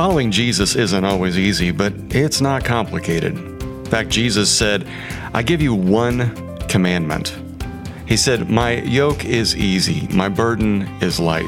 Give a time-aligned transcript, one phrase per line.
[0.00, 3.36] Following Jesus isn't always easy, but it's not complicated.
[3.36, 4.88] In fact, Jesus said,
[5.34, 6.34] I give you one
[6.68, 7.36] commandment.
[8.06, 11.44] He said, My yoke is easy, my burden is light.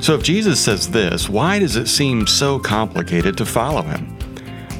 [0.00, 4.16] So if Jesus says this, why does it seem so complicated to follow him?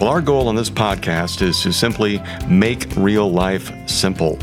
[0.00, 4.38] Well, our goal on this podcast is to simply make real life simple.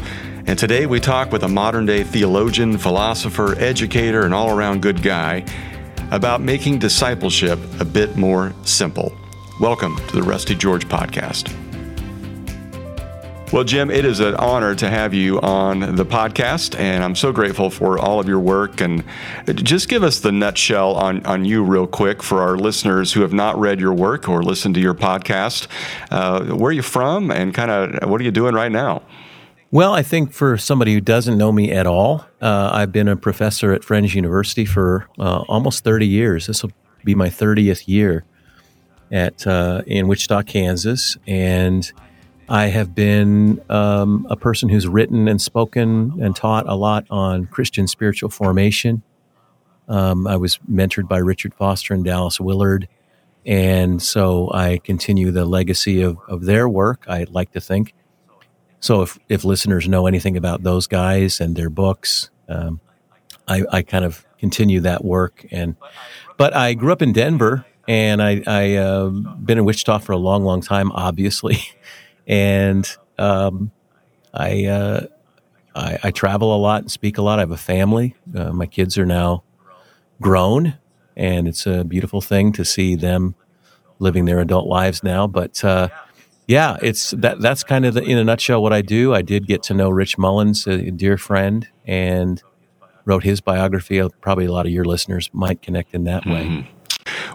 [0.46, 5.02] And today we talk with a modern day theologian, philosopher, educator, and all around good
[5.02, 5.44] guy
[6.12, 9.14] about making discipleship a bit more simple.
[9.60, 11.54] Welcome to the Rusty George Podcast.
[13.52, 17.32] Well, Jim, it is an honor to have you on the podcast, and I'm so
[17.32, 18.82] grateful for all of your work.
[18.82, 19.06] And
[19.48, 23.32] just give us the nutshell on, on you, real quick, for our listeners who have
[23.32, 25.68] not read your work or listened to your podcast.
[26.12, 29.02] Uh, where are you from, and kind of what are you doing right now?
[29.70, 33.18] Well, I think for somebody who doesn't know me at all, uh, I've been a
[33.18, 36.48] professor at Friends University for uh, almost 30 years.
[36.48, 36.72] This will
[37.04, 38.24] be my 30th year
[39.12, 41.92] at uh, in Wichita, Kansas, and
[42.48, 47.46] I have been um, a person who's written and spoken and taught a lot on
[47.48, 49.02] Christian spiritual formation.
[49.90, 52.88] Um, I was mentored by Richard Foster and Dallas Willard,
[53.46, 57.04] and so I continue the legacy of, of their work.
[57.10, 57.94] I like to think.
[58.80, 62.80] So if, if listeners know anything about those guys and their books, um,
[63.48, 65.46] I, I, kind of continue that work.
[65.52, 65.76] And
[66.38, 70.18] but I grew up in Denver, and I I uh, been in Wichita for a
[70.18, 71.58] long, long time, obviously,
[72.28, 73.72] and um,
[74.34, 75.08] I, uh,
[75.76, 77.40] I, I travel a lot and speak a lot.
[77.40, 78.16] I have a family.
[78.36, 79.44] Uh, my kids are now
[80.22, 80.78] grown,
[81.16, 83.36] and it's a beautiful thing to see them
[84.00, 85.26] living their adult lives now.
[85.26, 85.90] But uh,
[86.48, 87.42] yeah, it's that.
[87.42, 89.14] That's kind of the, in a nutshell what I do.
[89.14, 92.42] I did get to know Rich Mullins, a dear friend, and
[93.04, 94.02] wrote his biography.
[94.22, 96.46] Probably a lot of your listeners might connect in that way.
[96.46, 96.74] Mm-hmm.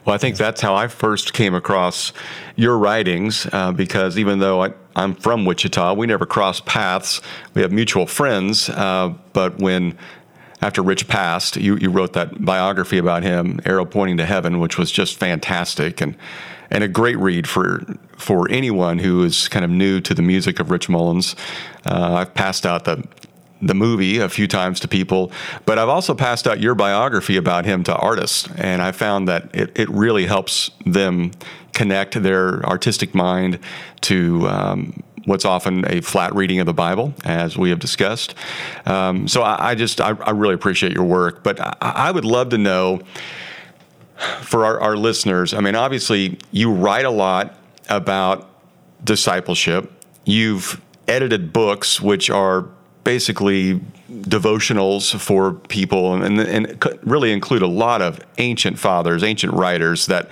[0.04, 2.12] Well, I think that's how I first came across
[2.56, 7.20] your writings uh, because even though I, am from Wichita, we never crossed paths.
[7.54, 9.96] We have mutual friends, uh, but when
[10.60, 14.78] after Rich passed, you, you wrote that biography about him, Arrow Pointing to Heaven, which
[14.78, 16.16] was just fantastic and
[16.70, 17.84] and a great read for
[18.22, 21.34] for anyone who is kind of new to the music of Rich Mullins.
[21.84, 23.04] Uh, I've passed out the
[23.64, 25.30] the movie a few times to people,
[25.66, 29.54] but I've also passed out your biography about him to artists, and I found that
[29.54, 31.30] it, it really helps them
[31.72, 33.60] connect their artistic mind
[34.00, 38.34] to um, what's often a flat reading of the Bible, as we have discussed.
[38.84, 42.24] Um, so I, I just I, I, really appreciate your work, but I, I would
[42.24, 43.02] love to know
[44.40, 45.54] for our, our listeners.
[45.54, 47.56] I mean, obviously, you write a lot
[47.88, 48.48] about
[49.04, 49.90] discipleship.
[50.24, 52.66] You've edited books which are
[53.04, 60.06] basically devotionals for people and, and, really include a lot of ancient fathers, ancient writers
[60.06, 60.28] that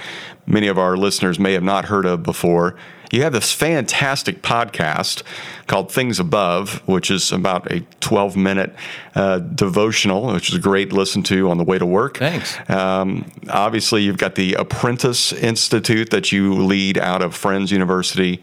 [0.47, 2.77] many of our listeners may have not heard of before.
[3.11, 5.25] You have this fantastic podcast
[5.67, 8.73] called Things Above, which is about a 12 minute
[9.17, 12.19] uh, devotional, which is great to listen to on the way to work.
[12.19, 12.57] Thanks.
[12.71, 18.43] Um, obviously, you've got the Apprentice Institute that you lead out of Friends University.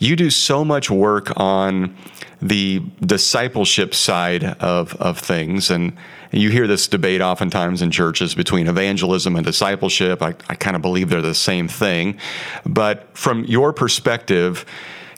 [0.00, 1.96] You do so much work on
[2.40, 5.70] the discipleship side of, of things.
[5.70, 5.96] And
[6.32, 10.22] you hear this debate oftentimes in churches between evangelism and discipleship.
[10.22, 12.18] I, I kind of believe they're the same thing.
[12.64, 14.64] But from your perspective,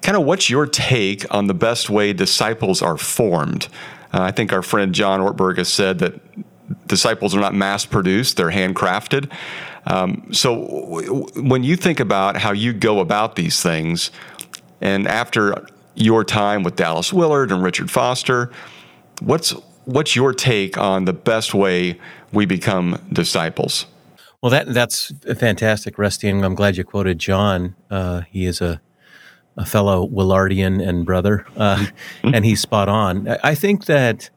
[0.03, 3.69] kind of what's your take on the best way disciples are formed?
[4.13, 6.21] Uh, I think our friend John Ortberg has said that
[6.87, 9.31] disciples are not mass produced, they're handcrafted.
[9.87, 14.11] Um, so w- when you think about how you go about these things,
[14.81, 18.51] and after your time with Dallas Willard and Richard Foster.
[19.21, 19.55] What's
[19.85, 21.99] what's your take on the best way
[22.33, 23.87] we become disciples?
[24.43, 27.77] Well, that that's fantastic, Rusty, and I'm glad you quoted John.
[27.91, 28.81] Uh, he is a
[29.57, 32.35] a fellow Willardian and brother, uh, mm-hmm.
[32.35, 33.29] and he's spot on.
[33.43, 34.31] I think that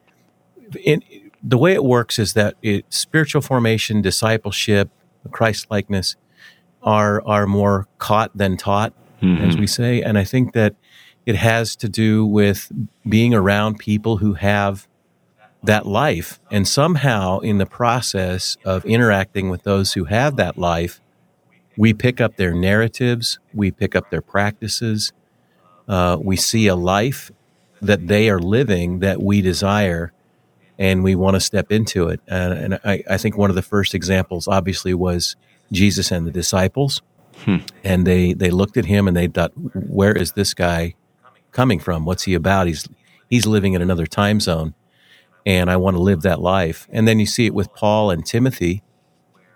[0.83, 1.03] in,
[1.43, 4.89] the way it works is that it, spiritual formation, discipleship,
[5.31, 6.15] Christ likeness
[6.83, 9.43] are are more caught than taught, mm-hmm.
[9.43, 10.75] as we say, and I think that
[11.25, 12.71] it has to do with
[13.09, 14.87] being around people who have
[15.63, 16.39] that life.
[16.51, 21.01] And somehow, in the process of interacting with those who have that life,
[21.75, 25.13] we pick up their narratives, we pick up their practices,
[25.87, 27.31] uh, we see a life
[27.81, 30.11] that they are living that we desire,
[30.79, 32.19] and we want to step into it.
[32.29, 35.35] Uh, and I, I, think one of the first examples, obviously, was
[35.71, 37.01] Jesus and the disciples.
[37.45, 37.57] Hmm.
[37.83, 40.95] And they, they looked at him and they thought, where is this guy
[41.51, 42.05] coming from?
[42.05, 42.67] What's he about?
[42.67, 42.87] He's
[43.29, 44.73] he's living in another time zone,
[45.47, 46.89] and I want to live that life.
[46.91, 48.83] And then you see it with Paul and Timothy,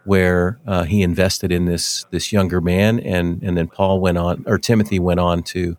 [0.05, 4.45] where uh, he invested in this this younger man, and and then Paul went on,
[4.47, 5.75] or Timothy went on to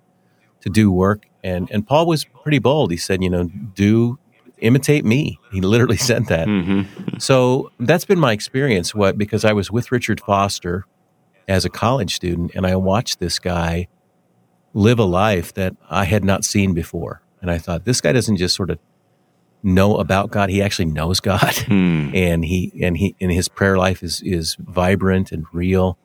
[0.60, 2.90] to do work, and and Paul was pretty bold.
[2.90, 4.18] He said, you know, do
[4.58, 5.40] imitate me.
[5.50, 6.46] He literally said that.
[6.46, 7.16] Mm-hmm.
[7.18, 8.94] So that's been my experience.
[8.94, 10.84] What because I was with Richard Foster
[11.48, 13.88] as a college student, and I watched this guy
[14.74, 18.36] live a life that I had not seen before, and I thought this guy doesn't
[18.36, 18.78] just sort of
[19.62, 22.10] know about God; he actually knows God, hmm.
[22.14, 25.98] and he and he and his prayer life is is vibrant and real.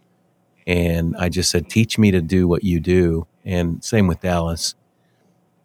[0.65, 4.75] And I just said, teach me to do what you do, and same with Dallas.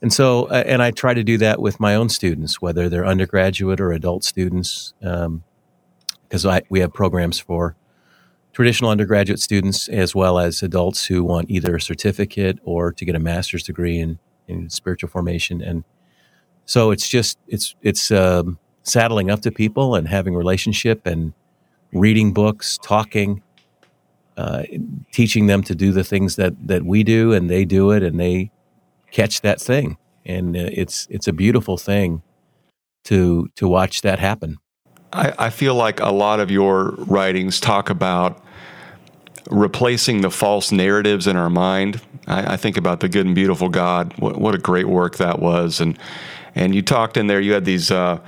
[0.00, 3.06] And so, uh, and I try to do that with my own students, whether they're
[3.06, 7.76] undergraduate or adult students, because um, we have programs for
[8.52, 13.14] traditional undergraduate students as well as adults who want either a certificate or to get
[13.14, 15.62] a master's degree in, in spiritual formation.
[15.62, 15.84] And
[16.66, 21.32] so it's just it's it's um, saddling up to people and having relationship and
[21.92, 23.42] reading books, talking,
[24.36, 24.64] uh,
[25.12, 28.18] teaching them to do the things that that we do, and they do it, and
[28.18, 28.50] they
[29.10, 32.22] catch that thing, and uh, it's it's a beautiful thing
[33.04, 34.58] to to watch that happen.
[35.12, 38.42] I, I feel like a lot of your writings talk about
[39.50, 42.00] replacing the false narratives in our mind.
[42.26, 44.14] I, I think about the good and beautiful God.
[44.18, 45.98] What, what, a great work that was, and
[46.54, 47.40] and you talked in there.
[47.40, 47.90] You had these.
[47.90, 48.20] Uh,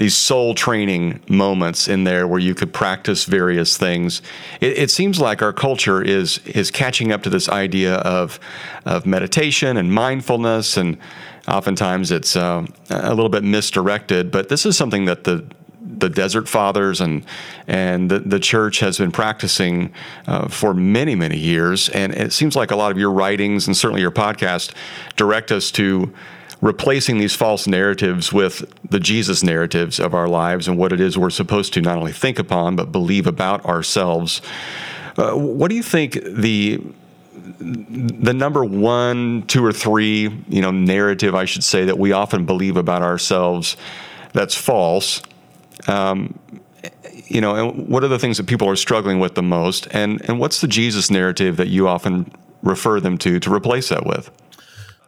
[0.00, 4.22] these soul training moments in there where you could practice various things.
[4.58, 8.40] It, it, seems like our culture is is catching up to this idea of
[8.86, 10.96] of meditation and mindfulness, and
[11.46, 14.30] oftentimes it's uh, a little bit misdirected.
[14.30, 15.44] But this is something that the
[15.98, 17.22] the Desert Fathers and
[17.66, 19.92] and the, the church has been practicing
[20.26, 23.76] uh, for many many years, and it seems like a lot of your writings and
[23.76, 24.72] certainly your podcast
[25.16, 26.10] direct us to
[26.60, 31.16] replacing these false narratives with the Jesus narratives of our lives and what it is
[31.16, 34.42] we're supposed to not only think upon but believe about ourselves.
[35.16, 36.80] Uh, what do you think the
[37.58, 42.46] the number one, two, or three, you know, narrative I should say that we often
[42.46, 43.76] believe about ourselves
[44.32, 45.22] that's false?
[45.86, 46.38] Um,
[47.26, 50.20] you know, and what are the things that people are struggling with the most, and
[50.28, 52.32] and what's the Jesus narrative that you often
[52.62, 54.30] refer them to to replace that with?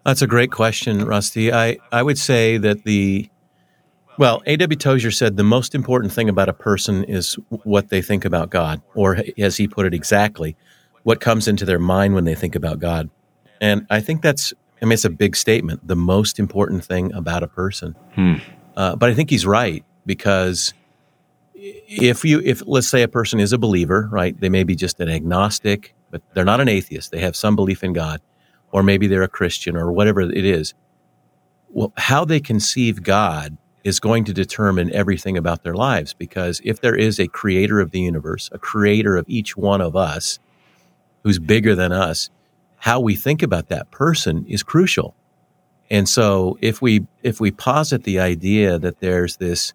[0.04, 1.52] That's a great question, Rusty.
[1.52, 3.30] I, I would say that the,
[4.18, 4.76] well, A.W.
[4.76, 8.82] Tozer said the most important thing about a person is what they think about God,
[8.94, 10.56] or as he put it exactly,
[11.04, 13.10] what comes into their mind when they think about God.
[13.60, 17.44] And I think that's, I mean, it's a big statement, the most important thing about
[17.44, 17.94] a person.
[18.14, 18.34] Hmm.
[18.76, 20.74] Uh, but I think he's right because
[21.54, 24.98] if you, if let's say a person is a believer, right, they may be just
[24.98, 28.20] an agnostic, but they're not an atheist, they have some belief in God
[28.72, 30.74] or maybe they're a Christian or whatever it is.
[31.68, 36.80] Well, how they conceive God is going to determine everything about their lives because if
[36.80, 40.38] there is a creator of the universe, a creator of each one of us
[41.22, 42.30] who's bigger than us,
[42.78, 45.14] how we think about that person is crucial.
[45.90, 49.72] And so if we if we posit the idea that there's this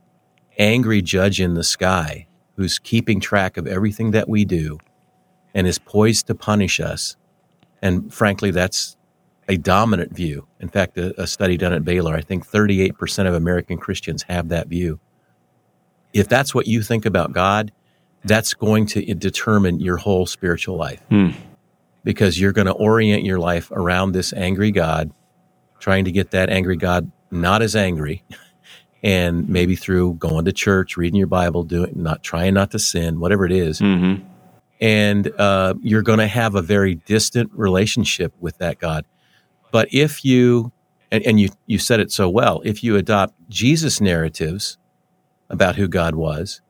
[0.57, 4.79] angry judge in the sky who's keeping track of everything that we do
[5.53, 7.15] and is poised to punish us,
[7.81, 8.97] and frankly, that's
[9.47, 10.47] a dominant view.
[10.59, 14.50] In fact, a, a study done at Baylor, I think 38% of American Christians have
[14.50, 15.00] that view.
[16.13, 17.71] If that's what you think about God,
[18.23, 21.01] that's going to determine your whole spiritual life.
[21.09, 21.30] Hmm.
[22.04, 25.11] Because you're going to orient your life around this angry God,
[25.80, 28.23] trying to get that angry God not as angry,
[29.04, 33.19] and maybe through going to church, reading your Bible, doing not trying not to sin,
[33.19, 34.25] whatever it is, mm-hmm
[34.79, 39.05] and uh, you're going to have a very distant relationship with that God.
[39.71, 40.71] But if you,
[41.11, 44.77] and, and, you, you said it so well, if you adopt Jesus narratives
[45.49, 46.61] about who God was,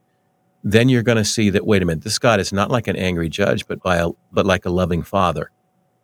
[0.64, 2.96] then you're going to see that, wait a minute, this God is not like an
[2.96, 5.50] angry judge, but by a, but like a loving father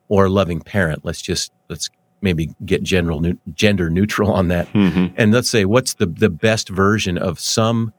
[0.08, 1.04] or a loving parent.
[1.04, 3.22] Let's just, let's maybe get general,
[3.54, 4.68] gender neutral on that.
[4.72, 5.14] Mm-hmm.
[5.16, 7.92] And let's say, what's the, the best version of some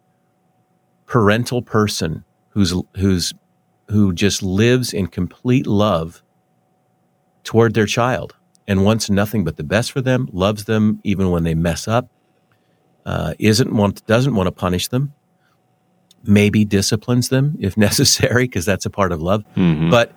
[1.05, 3.33] parental person who's, who's
[3.87, 6.23] who just lives in complete love
[7.43, 8.35] toward their child
[8.67, 12.09] and wants nothing but the best for them, loves them even when they mess up,
[13.05, 15.13] uh, isn't want doesn't want to punish them,
[16.23, 19.43] maybe disciplines them if necessary because that's a part of love.
[19.55, 19.91] Mm-hmm.
[19.91, 20.11] But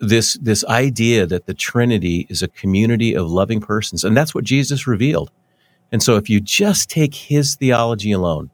[0.00, 4.44] this this idea that the Trinity is a community of loving persons, and that's what
[4.44, 5.30] Jesus revealed.
[5.92, 8.50] And so, if you just take his theology alone,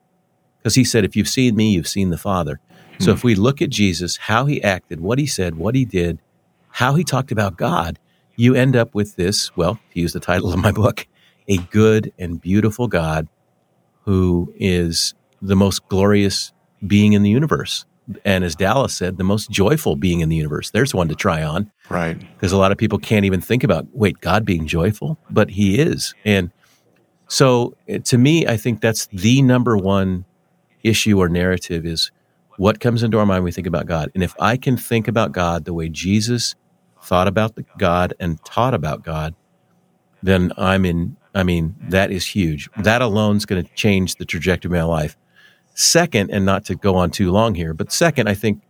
[0.59, 2.61] because he said, "If you've seen me, you've seen the Father,"
[3.03, 6.19] So if we look at Jesus, how he acted, what he said, what he did,
[6.71, 7.99] how he talked about God,
[8.37, 11.07] you end up with this, well, to use the title of my book,
[11.49, 13.29] a good and beautiful God
[14.05, 16.53] who is the most glorious
[16.87, 17.85] being in the universe
[18.25, 20.71] and as Dallas said, the most joyful being in the universe.
[20.71, 21.71] There's one to try on.
[21.89, 22.19] Right.
[22.19, 25.79] Because a lot of people can't even think about, wait, God being joyful, but he
[25.79, 26.15] is.
[26.25, 26.51] And
[27.29, 30.25] so eh, to me, I think that's the number one
[30.83, 32.11] issue or narrative is
[32.63, 34.13] what comes into our mind when we think about God.
[34.15, 36.55] And if I can think about God the way Jesus
[37.03, 39.35] thought about the God and taught about God,
[40.23, 42.71] then I'm in, I mean, that is huge.
[42.77, 45.17] That alone is going to change the trajectory of my life.
[45.75, 48.63] Second, and not to go on too long here, but second, I think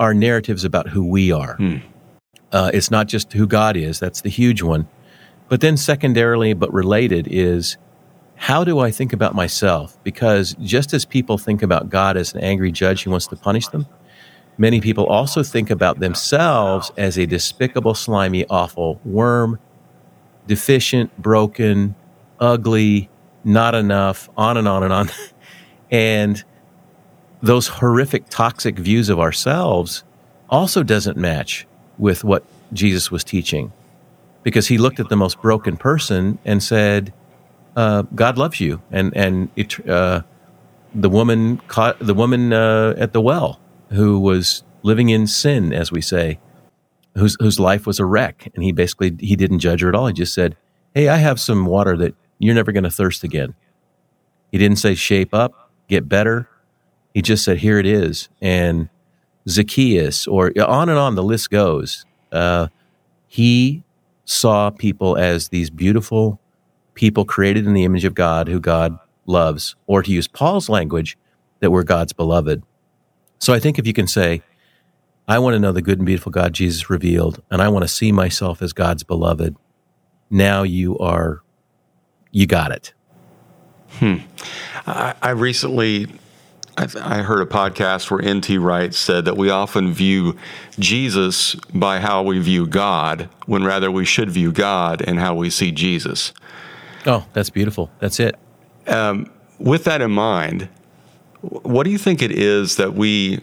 [0.00, 1.56] our narratives about who we are.
[1.56, 1.76] Hmm.
[2.50, 4.88] Uh, it's not just who God is, that's the huge one.
[5.50, 7.76] But then, secondarily, but related, is
[8.36, 9.96] how do I think about myself?
[10.02, 13.68] Because just as people think about God as an angry judge who wants to punish
[13.68, 13.86] them,
[14.58, 19.58] many people also think about themselves as a despicable, slimy, awful worm,
[20.46, 21.94] deficient, broken,
[22.40, 23.08] ugly,
[23.44, 25.10] not enough, on and on and on.
[25.90, 26.44] and
[27.42, 30.02] those horrific, toxic views of ourselves
[30.48, 31.66] also doesn't match
[31.98, 33.72] with what Jesus was teaching.
[34.42, 37.12] Because he looked at the most broken person and said,
[37.76, 38.82] uh, God loves you.
[38.90, 40.22] And, and it, uh,
[40.94, 45.90] the woman caught the woman uh, at the well who was living in sin, as
[45.90, 46.38] we say,
[47.16, 50.06] whose whose life was a wreck, and he basically he didn't judge her at all.
[50.06, 50.56] He just said,
[50.94, 53.54] "Hey, I have some water that you're never going to thirst again."
[54.52, 56.48] He didn't say shape up, get better.
[57.12, 58.88] He just said, "Here it is." And
[59.48, 62.04] Zacchaeus, or on and on the list goes.
[62.30, 62.68] Uh,
[63.26, 63.82] he
[64.24, 66.40] saw people as these beautiful
[66.94, 71.18] people created in the image of God, who God loves, or to use Paul's language,
[71.60, 72.62] that we're God's beloved.
[73.38, 74.42] So I think if you can say,
[75.26, 77.88] I want to know the good and beautiful God Jesus revealed, and I want to
[77.88, 79.56] see myself as God's beloved.
[80.30, 81.42] Now you are,
[82.30, 82.92] you got it.
[83.98, 84.16] Hmm.
[84.86, 86.08] I, I recently,
[86.76, 88.58] I, I, heard a podcast where N.T.
[88.58, 90.36] Wright said that we often view
[90.78, 95.48] Jesus by how we view God, when rather we should view God and how we
[95.48, 96.32] see Jesus.
[97.06, 97.90] Oh, that's beautiful.
[97.98, 98.36] That's it.
[98.86, 100.68] Um, with that in mind,
[101.40, 103.40] what do you think it is that we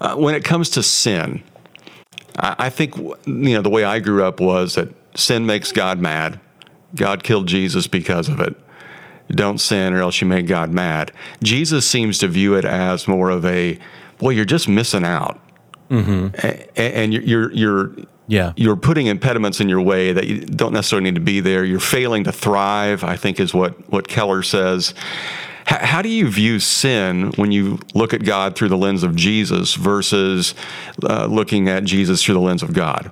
[0.00, 1.42] uh, when it comes to sin,
[2.38, 5.98] I, I think you know the way I grew up was that sin makes God
[5.98, 6.40] mad.
[6.94, 8.54] God killed Jesus because of it.
[9.28, 11.10] Don't sin, or else you make God mad.
[11.42, 13.78] Jesus seems to view it as more of a,
[14.18, 15.40] boy, you're just missing out,
[15.90, 16.28] mm-hmm.
[16.76, 17.96] and you're, you're you're
[18.26, 21.64] yeah you're putting impediments in your way that you don't necessarily need to be there.
[21.64, 23.04] You're failing to thrive.
[23.04, 24.94] I think is what what Keller says.
[25.66, 29.74] How do you view sin when you look at God through the lens of Jesus
[29.74, 30.54] versus
[31.02, 33.10] uh, looking at Jesus through the lens of God?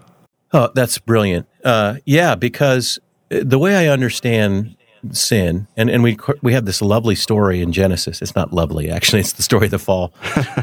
[0.52, 1.46] Oh, that's brilliant.
[1.64, 2.98] Uh, yeah, because
[3.30, 4.76] the way I understand
[5.12, 8.20] sin, and, and we we have this lovely story in Genesis.
[8.20, 9.20] It's not lovely, actually.
[9.20, 10.12] It's the story of the fall,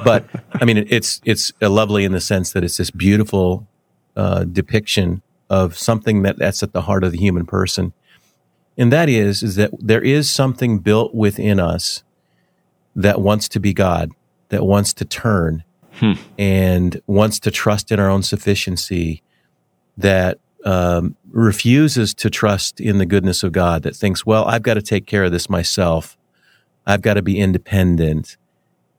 [0.04, 3.68] but I mean, it's it's lovely in the sense that it's this beautiful
[4.20, 7.94] uh, depiction of something that that's at the heart of the human person
[8.78, 12.04] and that is is that there is something built within us
[12.96, 14.12] that wants to be God,
[14.50, 16.14] that wants to turn hmm.
[16.38, 19.22] and wants to trust in our own sufficiency,
[19.98, 24.76] that um, refuses to trust in the goodness of God, that thinks, well, I've got
[24.76, 26.18] to take care of this myself.
[26.86, 28.38] I've got to be independent.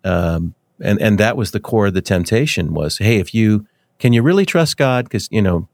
[0.05, 3.67] Um, and, and that was the core of the temptation was, hey, if you,
[4.01, 5.05] can you really trust God?
[5.05, 5.69] Because, you know,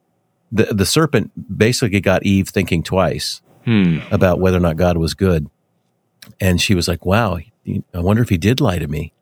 [0.52, 4.00] the, the serpent basically got Eve thinking twice hmm.
[4.10, 5.48] about whether or not God was good.
[6.40, 9.12] And she was like, wow, I wonder if he did lie to me.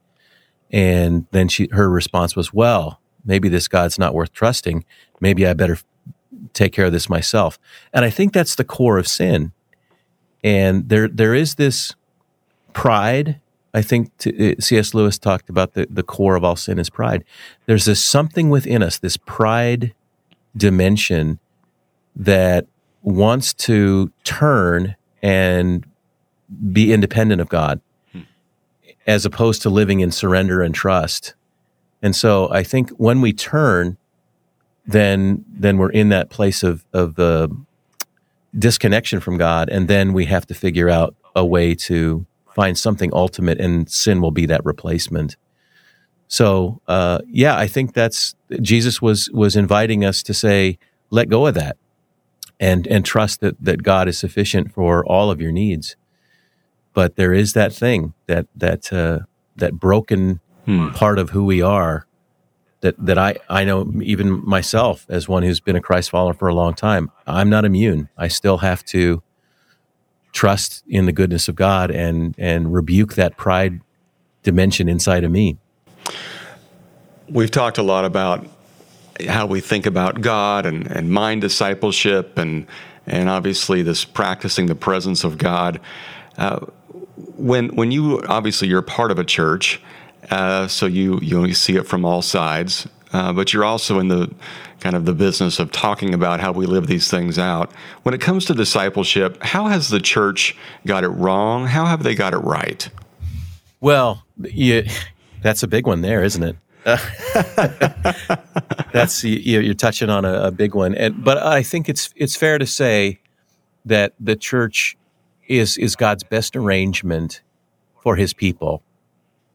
[0.73, 4.85] And then she, her response was, well, maybe this God's not worth trusting.
[5.21, 5.79] Maybe I better
[6.53, 7.59] take care of this myself.
[7.93, 9.53] And I think that's the core of sin.
[10.43, 11.95] And there, there is this
[12.73, 13.41] pride.
[13.75, 14.95] I think to, uh, C.S.
[14.95, 17.25] Lewis talked about the, the core of all sin is pride.
[17.67, 19.93] There's this something within us, this pride
[20.57, 21.41] dimension
[22.15, 22.67] that
[23.03, 25.85] wants to turn and
[26.73, 27.81] be independent of God
[28.13, 28.21] hmm.
[29.07, 31.35] as opposed to living in surrender and trust.
[32.01, 33.97] And so I think when we turn,
[34.87, 37.49] then then we're in that place of of the
[38.57, 43.11] disconnection from God, and then we have to figure out a way to find something
[43.13, 45.37] ultimate, and sin will be that replacement.
[46.29, 50.79] So uh, yeah, I think that's Jesus was was inviting us to say,
[51.11, 51.77] let go of that
[52.61, 55.97] and and trust that that God is sufficient for all of your needs.
[56.93, 59.21] But there is that thing that that uh,
[59.57, 60.91] that broken hmm.
[60.91, 62.07] part of who we are
[62.85, 66.49] that that I I know even myself as one who's been a Christ follower for
[66.49, 67.11] a long time.
[67.27, 68.11] I'm not immune.
[68.17, 69.23] I still have to
[70.35, 73.81] trust in the goodness of God and and rebuke that pride
[74.43, 75.57] dimension inside of me.
[77.31, 78.47] we've talked a lot about
[79.27, 82.67] how we think about God and, and mind discipleship and
[83.07, 85.81] and obviously this practicing the presence of God.
[86.37, 86.61] Uh,
[87.37, 89.81] when when you obviously you're part of a church,
[90.31, 94.29] uh, so you you see it from all sides, uh, but you're also in the
[94.81, 97.71] kind of the business of talking about how we live these things out.
[98.03, 101.69] When it comes to discipleship, how has the church got it wrong?
[101.69, 102.89] How have they got it right?
[103.81, 104.85] Well, you,
[105.43, 106.57] that's a big one there, isn't it?
[108.93, 112.37] that's you, are touching on a, a big one, and but I think it's it's
[112.37, 113.21] fair to say
[113.87, 114.97] that the church
[115.49, 117.41] is is God's best arrangement
[118.03, 118.83] for His people,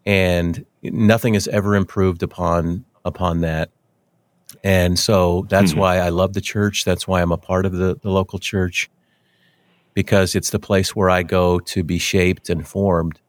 [0.08, 3.70] and nothing has ever improved upon upon that.
[4.63, 5.82] And so that's mm-hmm.
[5.82, 6.86] why I love the church.
[6.86, 8.89] That's why I'm a part of the, the local church
[9.94, 13.20] because it's the place where I go to be shaped and formed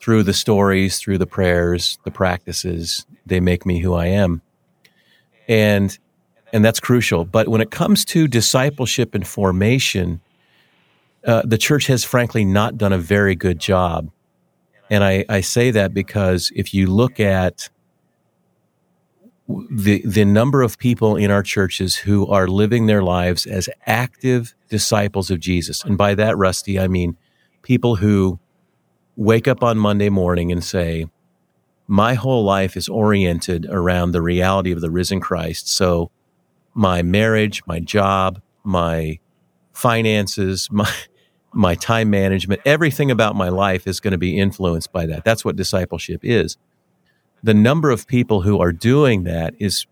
[0.00, 3.06] through the stories, through the prayers, the practices.
[3.24, 4.42] They make me who I am.
[5.46, 5.96] And
[6.52, 7.24] and that's crucial.
[7.24, 10.20] But when it comes to discipleship and formation,
[11.24, 14.10] uh, the church has frankly not done a very good job.
[14.90, 17.70] And I, I say that because if you look at
[19.70, 24.54] the the number of people in our churches who are living their lives as active
[24.68, 25.84] disciples of Jesus.
[25.84, 27.16] And by that, Rusty, I mean
[27.62, 28.38] people who
[29.16, 31.06] wake up on Monday morning and say,
[31.86, 35.68] My whole life is oriented around the reality of the risen Christ.
[35.68, 36.10] So
[36.74, 39.18] my marriage, my job, my
[39.72, 40.92] finances, my
[41.54, 45.24] my time management, everything about my life is going to be influenced by that.
[45.24, 46.56] That's what discipleship is
[47.42, 49.86] the number of people who are doing that is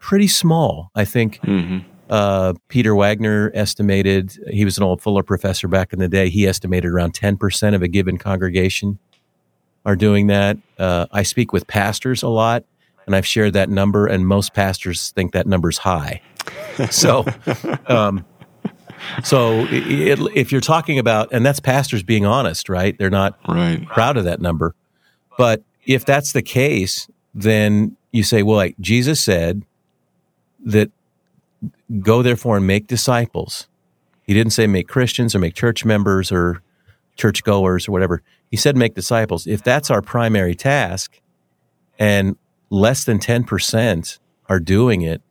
[0.00, 0.90] pretty small.
[0.94, 1.78] I think mm-hmm.
[2.10, 6.46] uh, Peter Wagner estimated, he was an old Fuller professor back in the day, he
[6.46, 8.98] estimated around 10% of a given congregation
[9.84, 10.56] are doing that.
[10.78, 12.64] Uh, I speak with pastors a lot,
[13.06, 16.22] and I've shared that number, and most pastors think that number's high.
[16.90, 17.24] so,
[17.86, 18.24] um,
[19.22, 22.96] so it, if you're talking about, and that's pastors being honest, right?
[22.98, 23.86] They're not right.
[23.86, 24.74] proud of that number,
[25.36, 29.62] but if that's the case, then you say, well, like Jesus said
[30.64, 30.90] that
[32.00, 33.68] go therefore and make disciples.
[34.22, 36.62] He didn't say make Christians or make church members or
[37.16, 38.22] church goers or whatever.
[38.50, 39.46] He said make disciples.
[39.46, 41.20] If that's our primary task
[41.98, 42.36] and
[42.70, 44.18] less than 10%
[44.48, 45.22] are doing it,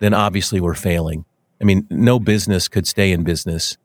[0.00, 1.24] then obviously we're failing.
[1.60, 3.76] I mean, no business could stay in business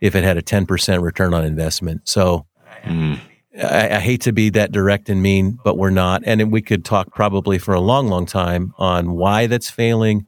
[0.00, 2.08] if it had a 10% return on investment.
[2.08, 2.46] So,
[2.82, 3.20] mm.
[3.56, 6.22] I, I, hate to be that direct and mean, but we're not.
[6.24, 10.26] And we could talk probably for a long, long time on why that's failing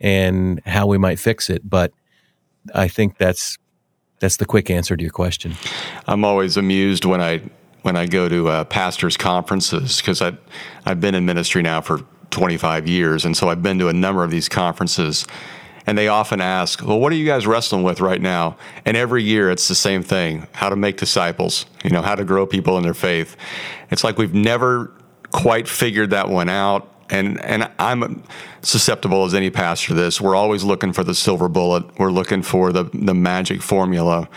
[0.00, 1.68] and how we might fix it.
[1.68, 1.92] But
[2.74, 3.58] I think that's
[4.18, 5.54] that's the quick answer to your question.
[6.06, 7.42] I'm always amused when I
[7.82, 10.36] when I go to uh, pastors' conferences because I
[10.84, 12.00] I've been in ministry now for
[12.30, 15.24] 25 years, and so I've been to a number of these conferences
[15.86, 19.22] and they often ask, "Well, what are you guys wrestling with right now?" And every
[19.22, 22.76] year it's the same thing: how to make disciples, you know, how to grow people
[22.76, 23.36] in their faith.
[23.90, 24.90] It's like we've never
[25.30, 26.92] quite figured that one out.
[27.08, 28.24] And and I'm
[28.62, 30.20] susceptible as any pastor to this.
[30.20, 31.84] We're always looking for the silver bullet.
[31.98, 34.28] We're looking for the the magic formula,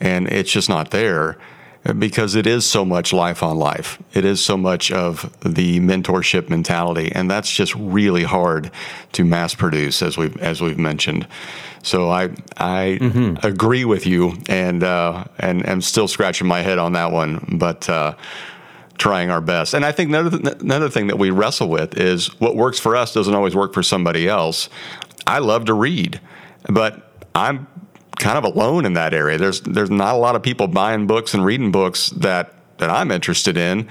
[0.00, 1.38] and it's just not there
[1.98, 4.02] because it is so much life on life.
[4.12, 8.70] It is so much of the mentorship mentality, and that's just really hard
[9.12, 11.26] to mass produce, as we've as we've mentioned.
[11.82, 12.24] So I
[12.56, 13.46] I mm-hmm.
[13.46, 17.88] agree with you, and uh, and am still scratching my head on that one, but.
[17.88, 18.14] Uh,
[18.98, 19.72] trying our best.
[19.72, 23.14] And I think another, another thing that we wrestle with is what works for us
[23.14, 24.68] doesn't always work for somebody else.
[25.26, 26.20] I love to read,
[26.68, 27.66] but I'm
[28.20, 29.38] kind of alone in that area.
[29.38, 33.10] There's there's not a lot of people buying books and reading books that that I'm
[33.10, 33.88] interested in.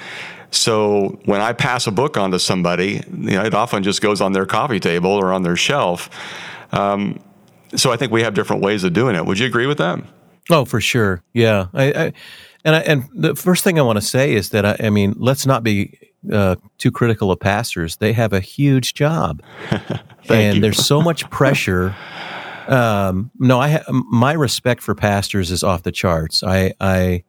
[0.51, 4.21] So when I pass a book on to somebody, you know, it often just goes
[4.21, 6.09] on their coffee table or on their shelf.
[6.71, 7.19] Um,
[7.75, 9.25] so I think we have different ways of doing it.
[9.25, 9.99] Would you agree with that?
[10.49, 11.21] Oh, for sure.
[11.33, 11.67] Yeah.
[11.73, 12.13] I, I
[12.65, 15.13] and I, and the first thing I want to say is that I, I mean,
[15.17, 15.99] let's not be
[16.31, 17.97] uh, too critical of pastors.
[17.97, 19.41] They have a huge job,
[20.29, 20.61] and you.
[20.61, 21.95] there's so much pressure
[22.69, 26.43] um, no, I ha- my respect for pastors is off the charts.
[26.43, 27.23] I, I,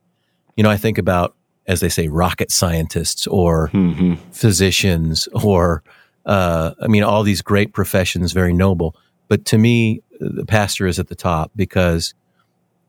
[0.57, 1.35] you know, I think about
[1.71, 4.15] as they say, rocket scientists or mm-hmm.
[4.33, 5.85] physicians or,
[6.27, 8.97] uh, I mean, all these great professions, very noble.
[9.29, 12.13] But to me, the pastor is at the top because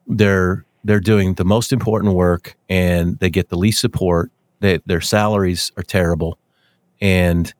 [0.08, 4.32] they're they're doing the most important work and they get the least support.
[4.62, 6.40] They, their salaries are terrible,
[7.00, 7.54] and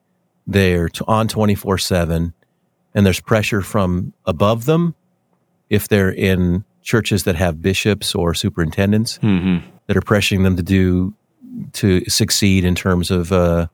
[0.48, 2.34] they're on twenty four seven
[2.94, 4.96] and there's pressure from above them
[5.70, 9.66] if they're in churches that have bishops or superintendents mm-hmm.
[9.88, 11.14] that are pressuring them to do
[11.74, 13.68] to succeed in terms of uh,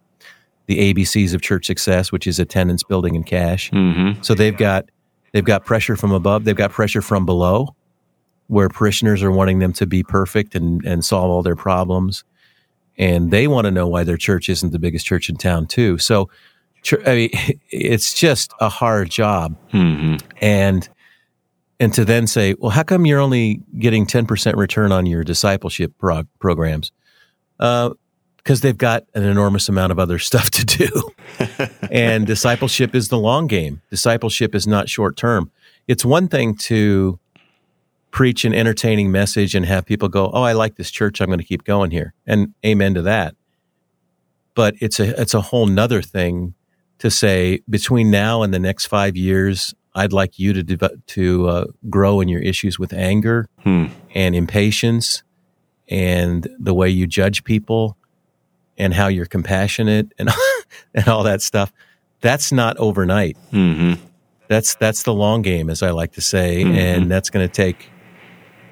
[0.66, 3.72] the ABCs of church success, which is attendance, building, and cash.
[3.72, 4.22] Mm-hmm.
[4.22, 4.90] So they've got
[5.32, 7.76] they've got pressure from above, they've got pressure from below,
[8.48, 12.24] where parishioners are wanting them to be perfect and and solve all their problems,
[12.98, 15.98] and they want to know why their church isn't the biggest church in town too.
[15.98, 16.30] So,
[17.06, 17.30] I mean,
[17.70, 20.18] it's just a hard job, mm-hmm.
[20.42, 20.88] and
[21.80, 25.24] and to then say, well, how come you're only getting ten percent return on your
[25.24, 26.92] discipleship prog- programs?
[27.60, 27.92] Uh,
[28.38, 30.88] because they've got an enormous amount of other stuff to do.
[31.92, 33.82] and discipleship is the long game.
[33.90, 35.52] Discipleship is not short term.
[35.86, 37.20] It's one thing to
[38.12, 41.20] preach an entertaining message and have people go, "Oh, I like this church.
[41.20, 43.36] I'm going to keep going here." And amen to that.
[44.56, 46.56] But it's a it's a whole nother thing
[47.00, 51.66] to say between now and the next five years, I'd like you to to uh,
[51.90, 53.88] grow in your issues with anger hmm.
[54.14, 55.24] and impatience
[55.90, 57.98] and the way you judge people
[58.78, 60.30] and how you're compassionate and
[60.94, 61.72] and all that stuff.
[62.22, 63.38] That's not overnight.
[63.52, 64.04] Mm-hmm.
[64.48, 66.76] That's that's the long game, as I like to say, mm-hmm.
[66.76, 67.90] and that's going to take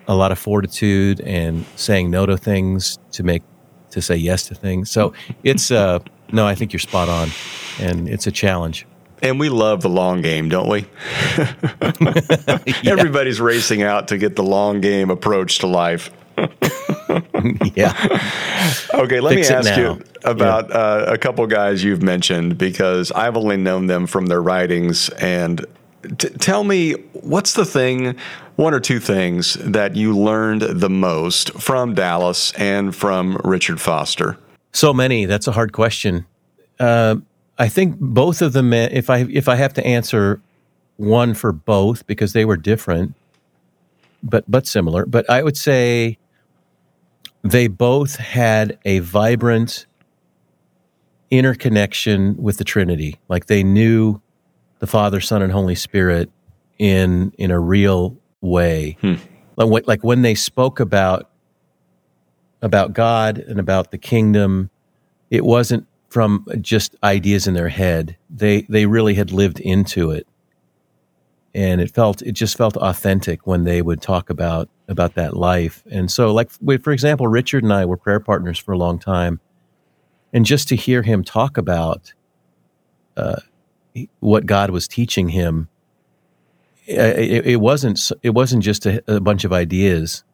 [0.08, 3.44] a lot of fortitude and saying no to things to make
[3.92, 4.92] to say yes to things.
[4.92, 6.00] So it's uh
[6.32, 7.30] no, I think you're spot on,
[7.80, 8.86] and it's a challenge.
[9.22, 10.86] And we love the long game, don't we?
[11.38, 12.92] yeah.
[12.92, 16.12] Everybody's racing out to get the long game approach to life.
[17.76, 17.94] yeah.
[18.94, 20.76] Okay, let Fix me ask you about yeah.
[20.76, 25.10] uh, a couple guys you've mentioned because I've only known them from their writings.
[25.10, 25.66] And
[26.18, 28.16] t- tell me, what's the thing,
[28.58, 34.38] one or two things that you learned the most from Dallas and from Richard Foster?
[34.76, 35.26] So many.
[35.26, 36.26] That's a hard question.
[36.80, 37.16] Uh,
[37.58, 38.74] I think both of them.
[38.74, 40.42] If I if I have to answer
[40.98, 43.16] one for both because they were different,
[44.22, 45.06] but but similar.
[45.06, 46.18] But I would say
[47.42, 49.86] they both had a vibrant
[51.32, 53.18] interconnection with the Trinity.
[53.30, 54.22] Like they knew
[54.80, 56.30] the Father, Son, and Holy Spirit
[56.78, 58.98] in in a real way.
[59.00, 59.16] Hmm.
[59.56, 61.30] Like, like when they spoke about
[62.65, 64.69] about God and about the kingdom,
[65.30, 68.17] it wasn't from just ideas in their head.
[68.30, 70.28] They they really had lived into it
[71.56, 75.84] and it felt it just felt authentic when they would talk about about that life.
[75.89, 79.39] And so, like for example, Richard and I were prayer partners for a long time,
[80.34, 82.13] and just to hear him talk about
[83.15, 83.39] uh,
[84.19, 85.69] what God was teaching him,
[86.88, 90.25] it, it, wasn't it wasn't just a, a bunch of ideas.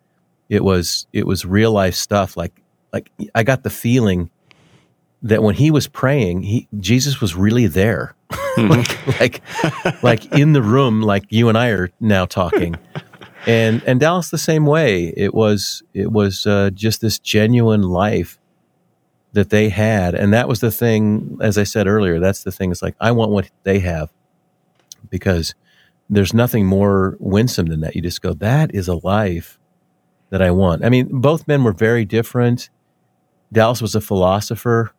[0.52, 2.36] It was it was real life stuff.
[2.36, 2.62] Like
[2.92, 4.30] like I got the feeling
[5.22, 8.16] that when he was praying, he Jesus was really there
[8.58, 12.76] like, like, like in the room, like you and I are now talking.
[13.48, 15.14] And and Dallas the same way.
[15.16, 18.38] It was it was uh, just this genuine life
[19.32, 21.38] that they had, and that was the thing.
[21.42, 22.72] As I said earlier, that's the thing.
[22.72, 24.12] It's like I want what they have
[25.10, 25.56] because
[26.10, 27.96] there's nothing more winsome than that.
[27.96, 29.58] You just go, that is a life
[30.32, 30.84] that I want.
[30.84, 32.70] I mean, both men were very different.
[33.54, 34.92] Dallas was a philosopher,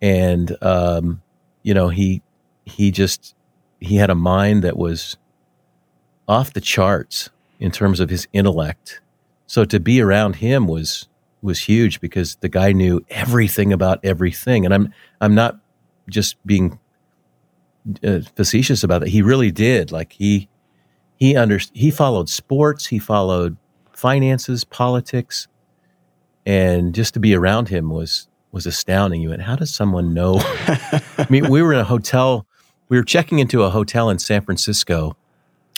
[0.00, 1.20] and um,
[1.62, 2.22] you know he
[2.64, 3.34] he just
[3.80, 5.18] he had a mind that was
[6.28, 7.28] off the charts
[7.60, 9.00] in terms of his intellect.
[9.46, 11.08] So to be around him was
[11.42, 15.58] was huge because the guy knew everything about everything, and I'm I'm not
[16.08, 16.78] just being
[18.04, 19.08] uh, facetious about it.
[19.08, 19.90] He really did.
[19.90, 20.48] Like he
[21.16, 23.56] he under he followed sports, he followed
[24.02, 25.48] finances, politics,
[26.44, 29.22] and just to be around him was was astounding.
[29.22, 30.34] You went, how does someone know?
[30.42, 32.46] I mean, we were in a hotel
[32.92, 35.16] we were checking into a hotel in San Francisco,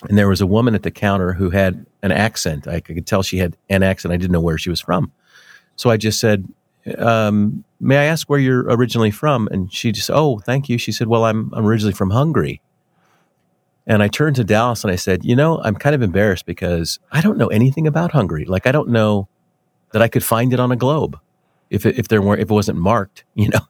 [0.09, 2.67] and there was a woman at the counter who had an accent.
[2.67, 4.13] I could tell she had an accent.
[4.13, 5.13] I didn't know where she was from.
[5.77, 6.53] So I just said,
[6.99, 9.47] um, May I ask where you're originally from?
[9.53, 10.77] And she just, Oh, thank you.
[10.77, 12.61] She said, Well, I'm, I'm originally from Hungary.
[13.87, 16.99] And I turned to Dallas and I said, You know, I'm kind of embarrassed because
[17.13, 18.45] I don't know anything about Hungary.
[18.45, 19.29] Like, I don't know
[19.93, 21.19] that I could find it on a globe
[21.71, 23.67] if it, if there weren't if it wasn't marked, you know.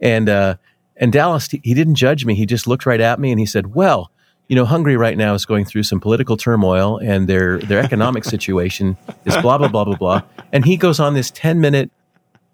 [0.00, 0.56] And uh,
[0.96, 2.34] and Dallas, he didn't judge me.
[2.34, 4.10] He just looked right at me and he said, Well,
[4.48, 8.24] you know, Hungary right now is going through some political turmoil and their, their economic
[8.34, 10.22] situation is blah, blah, blah, blah, blah.
[10.52, 11.90] And he goes on this 10 minute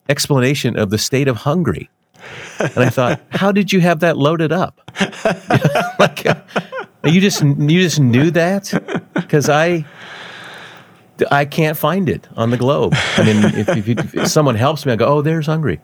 [0.08, 1.88] explanation of the state of Hungary.
[2.58, 4.80] And I thought, how did you have that loaded up?
[5.98, 6.26] like,
[7.06, 8.72] you just you just knew that
[9.14, 9.84] because I
[11.30, 12.94] I can't find it on the globe.
[13.16, 15.80] I mean, if, if, if, someone helps me, I go, oh, there's Hungary,"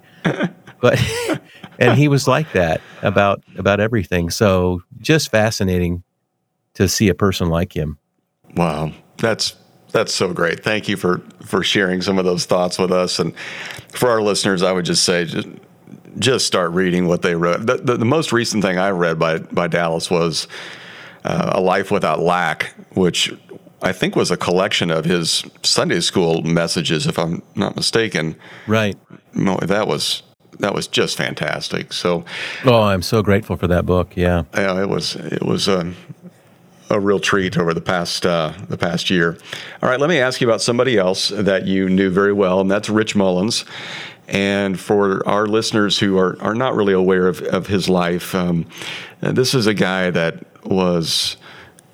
[0.80, 0.98] But
[1.78, 4.30] and he was like that about about everything.
[4.30, 6.02] So just fascinating
[6.74, 7.98] to see a person like him.
[8.56, 9.54] Wow, that's
[9.92, 10.62] that's so great.
[10.62, 13.18] Thank you for for sharing some of those thoughts with us.
[13.18, 13.34] And
[13.92, 15.48] for our listeners, I would just say, just
[16.18, 17.66] just start reading what they wrote.
[17.66, 20.48] The, the, the most recent thing I read by by Dallas was
[21.24, 23.32] uh, A Life Without Lack, which
[23.82, 28.36] I think was a collection of his Sunday school messages, if I'm not mistaken.
[28.66, 28.96] Right.
[29.34, 30.22] No, that was
[30.58, 31.92] that was just fantastic.
[31.92, 32.24] So,
[32.64, 34.12] oh, I'm so grateful for that book.
[34.16, 35.92] Yeah, yeah, it was it was a,
[36.90, 39.38] a real treat over the past uh, the past year.
[39.82, 42.70] All right, let me ask you about somebody else that you knew very well, and
[42.70, 43.64] that's Rich Mullins.
[44.28, 48.64] And for our listeners who are, are not really aware of, of his life, um,
[49.20, 51.36] this is a guy that was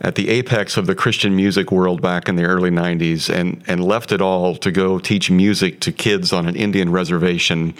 [0.01, 3.85] at the apex of the Christian music world back in the early 90s and, and
[3.85, 7.75] left it all to go teach music to kids on an Indian reservation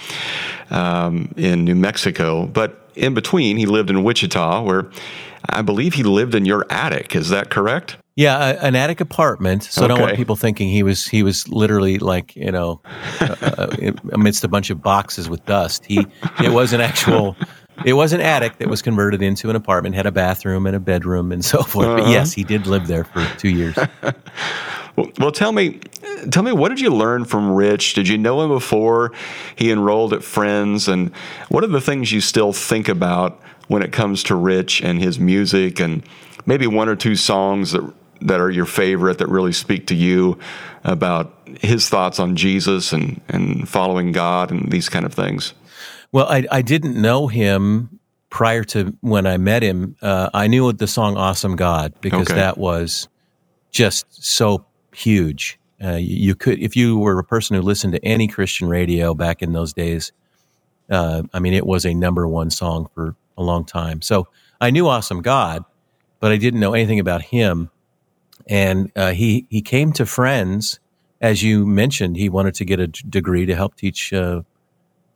[0.71, 2.47] um, in New Mexico.
[2.47, 4.91] But in between, he lived in Wichita, where
[5.51, 7.15] I believe he lived in your attic.
[7.15, 7.99] Is that correct?
[8.17, 9.65] Yeah, an attic apartment.
[9.65, 9.85] So okay.
[9.85, 12.81] I don't want people thinking he was he was literally like you know
[13.21, 15.85] uh, uh amidst a bunch of boxes with dust.
[15.85, 16.07] He
[16.43, 17.37] it was an actual
[17.85, 20.81] it was an attic that was converted into an apartment, had a bathroom and a
[20.81, 21.87] bedroom and so forth.
[21.87, 21.97] Uh-huh.
[21.99, 23.77] But yes, he did live there for two years.
[24.97, 25.81] well, well, tell me,
[26.31, 27.95] tell me, what did you learn from Rich?
[27.95, 29.13] Did you know him before
[29.57, 30.89] he enrolled at Friends?
[30.89, 31.15] And
[31.49, 35.19] what are the things you still think about when it comes to Rich and his
[35.19, 35.81] music?
[35.81, 36.03] And
[36.47, 40.39] maybe one or two songs that that are your favorite that really speak to you
[40.85, 45.53] about his thoughts on Jesus and, and following God and these kind of things.
[46.13, 49.97] Well, I, I didn't know him prior to when I met him.
[50.03, 52.37] Uh, I knew the song "Awesome God" because okay.
[52.37, 53.09] that was
[53.71, 54.65] just so
[54.95, 55.59] huge.
[55.83, 59.43] Uh, you, could, if you were a person who listened to any Christian radio back
[59.43, 60.13] in those days,
[60.91, 64.01] uh, I mean, it was a number one song for a long time.
[64.03, 64.29] So
[64.61, 65.65] I knew "Awesome God,"
[66.21, 67.71] but I didn't know anything about him.
[68.49, 70.79] And uh, he he came to Friends,
[71.21, 72.17] as you mentioned.
[72.17, 74.43] He wanted to get a degree to help teach uh,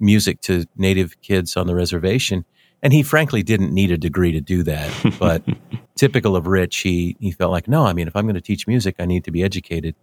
[0.01, 2.45] music to native kids on the reservation.
[2.83, 4.91] And he frankly didn't need a degree to do that.
[5.19, 5.43] But
[5.97, 8.67] typical of Rich, he, he felt like, no, I mean, if I'm going to teach
[8.67, 9.95] music, I need to be educated.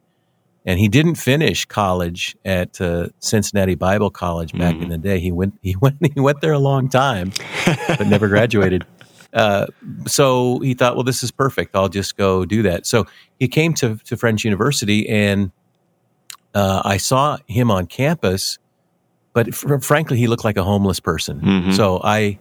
[0.66, 4.84] And he didn't finish college at uh, Cincinnati Bible College back mm.
[4.84, 5.20] in the day.
[5.20, 7.32] He went, he went, he went there a long time,
[7.88, 8.86] but never graduated.
[9.34, 9.68] Uh,
[10.06, 11.76] so he thought, well, this is perfect.
[11.76, 12.86] I'll just go do that.
[12.86, 13.06] So
[13.40, 15.52] he came to, to Friends University and
[16.54, 18.58] uh, I saw him on campus
[19.38, 21.42] but fr- frankly, he looked like a homeless person.
[21.42, 21.72] Mm-hmm.
[21.74, 22.40] So I,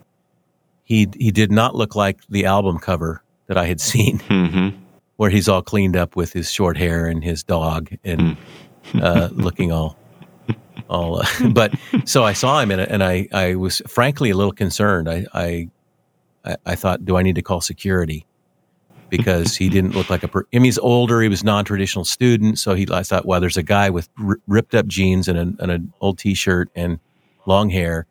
[0.82, 4.78] he he did not look like the album cover that I had seen, mm-hmm.
[5.16, 8.38] where he's all cleaned up with his short hair and his dog and
[8.94, 9.02] mm.
[9.02, 9.98] uh, looking all
[10.88, 11.20] all.
[11.20, 11.74] Uh, but
[12.06, 15.06] so I saw him and, and I I was frankly a little concerned.
[15.06, 18.24] I I I thought, do I need to call security?
[19.08, 20.28] Because he didn't look like a.
[20.28, 21.20] Per- I mean, he's older.
[21.20, 22.86] He was non-traditional student, so he.
[22.90, 25.92] I thought, well, there's a guy with r- ripped up jeans and, a, and an
[26.00, 26.98] old T-shirt and
[27.46, 28.06] long hair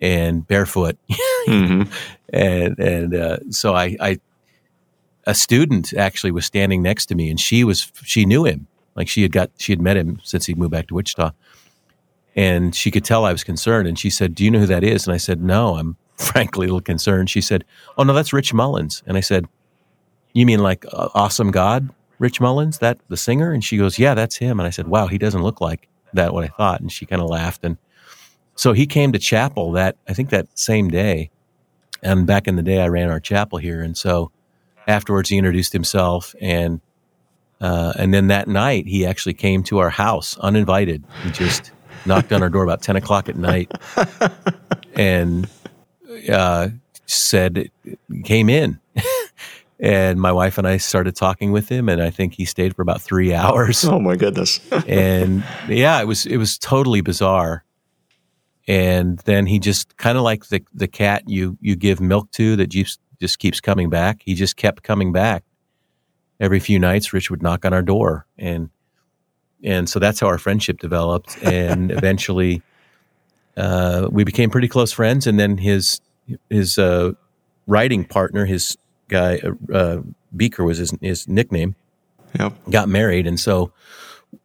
[0.00, 0.96] and barefoot,
[1.46, 1.90] mm-hmm.
[2.30, 4.20] and and uh, so I, I,
[5.26, 9.08] a student actually was standing next to me, and she was she knew him, like
[9.08, 11.32] she had got she had met him since he moved back to Wichita,
[12.34, 14.84] and she could tell I was concerned, and she said, "Do you know who that
[14.84, 17.28] is?" And I said, "No, I'm." frankly a little concerned.
[17.28, 17.62] She said,
[17.98, 19.46] "Oh no, that's Rich Mullins." And I said,
[20.40, 23.52] you mean like uh, Awesome God, Rich Mullins, that the singer?
[23.52, 24.60] And she goes, Yeah, that's him.
[24.60, 26.80] And I said, Wow, he doesn't look like that, what I thought.
[26.80, 27.64] And she kind of laughed.
[27.64, 27.78] And
[28.54, 31.30] so he came to chapel that, I think that same day.
[32.02, 33.82] And back in the day, I ran our chapel here.
[33.82, 34.30] And so
[34.86, 36.34] afterwards, he introduced himself.
[36.40, 36.80] And,
[37.60, 41.04] uh, and then that night, he actually came to our house uninvited.
[41.22, 41.72] He just
[42.06, 43.72] knocked on our door about 10 o'clock at night
[44.94, 45.48] and
[46.30, 46.68] uh,
[47.06, 47.70] said,
[48.24, 48.78] came in.
[49.78, 52.82] And my wife and I started talking with him, and I think he stayed for
[52.82, 53.84] about three hours.
[53.84, 54.60] Oh my goodness!
[54.86, 57.64] and yeah, it was it was totally bizarre.
[58.68, 62.56] And then he just kind of like the the cat you you give milk to
[62.56, 64.22] that just just keeps coming back.
[64.24, 65.44] He just kept coming back.
[66.38, 68.70] Every few nights, Rich would knock on our door, and
[69.62, 71.38] and so that's how our friendship developed.
[71.42, 72.62] And eventually,
[73.56, 75.26] uh, we became pretty close friends.
[75.26, 76.00] And then his
[76.50, 77.12] his uh,
[77.66, 78.76] writing partner, his
[79.08, 80.02] guy, uh, uh,
[80.34, 81.74] Beaker was his, his nickname,
[82.38, 82.52] yep.
[82.70, 83.26] got married.
[83.26, 83.72] And so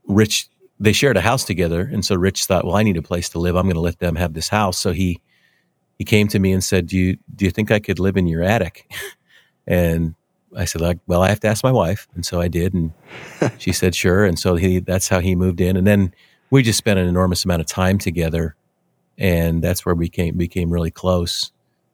[0.07, 1.81] Rich, they shared a house together.
[1.81, 3.55] And so Rich thought, well, I need a place to live.
[3.55, 4.77] I'm going to let them have this house.
[4.77, 5.19] So he,
[5.97, 8.27] he came to me and said, do you, do you think I could live in
[8.27, 8.91] your attic?
[9.67, 10.15] and
[10.55, 12.07] I said, like, well, I have to ask my wife.
[12.15, 12.73] And so I did.
[12.73, 12.91] And
[13.57, 14.25] she said, sure.
[14.25, 15.77] And so he, that's how he moved in.
[15.77, 16.13] And then
[16.49, 18.55] we just spent an enormous amount of time together.
[19.17, 21.51] And that's where we came, became really close.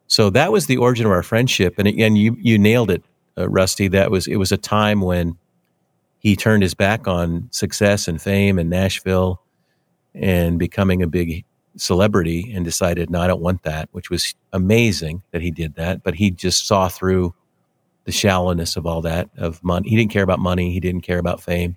[0.07, 1.75] So that was the origin of our friendship.
[1.77, 3.03] And again, you, you nailed it,
[3.37, 3.87] uh, Rusty.
[3.89, 5.37] That was, it was a time when
[6.19, 9.41] he turned his back on success and fame in Nashville
[10.15, 15.21] and becoming a big celebrity and decided, no, I don't want that, which was amazing
[15.31, 16.03] that he did that.
[16.03, 17.35] But he just saw through
[18.05, 19.89] the shallowness of all that of money.
[19.89, 20.71] He didn't care about money.
[20.71, 21.75] He didn't care about fame.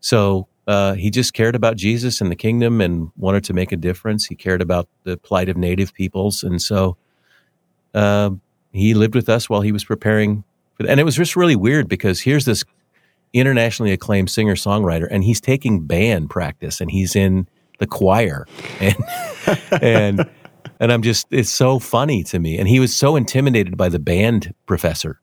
[0.00, 3.76] So uh, he just cared about Jesus and the kingdom and wanted to make a
[3.76, 4.24] difference.
[4.24, 6.44] He cared about the plight of native peoples.
[6.44, 6.96] And so
[7.94, 8.30] uh,
[8.72, 11.88] he lived with us while he was preparing for And it was just really weird
[11.88, 12.64] because here's this
[13.32, 18.46] internationally acclaimed singer songwriter and he's taking band practice and he's in the choir.
[18.80, 18.96] And,
[19.82, 20.30] and,
[20.78, 22.58] and I'm just, it's so funny to me.
[22.58, 25.20] And he was so intimidated by the band professor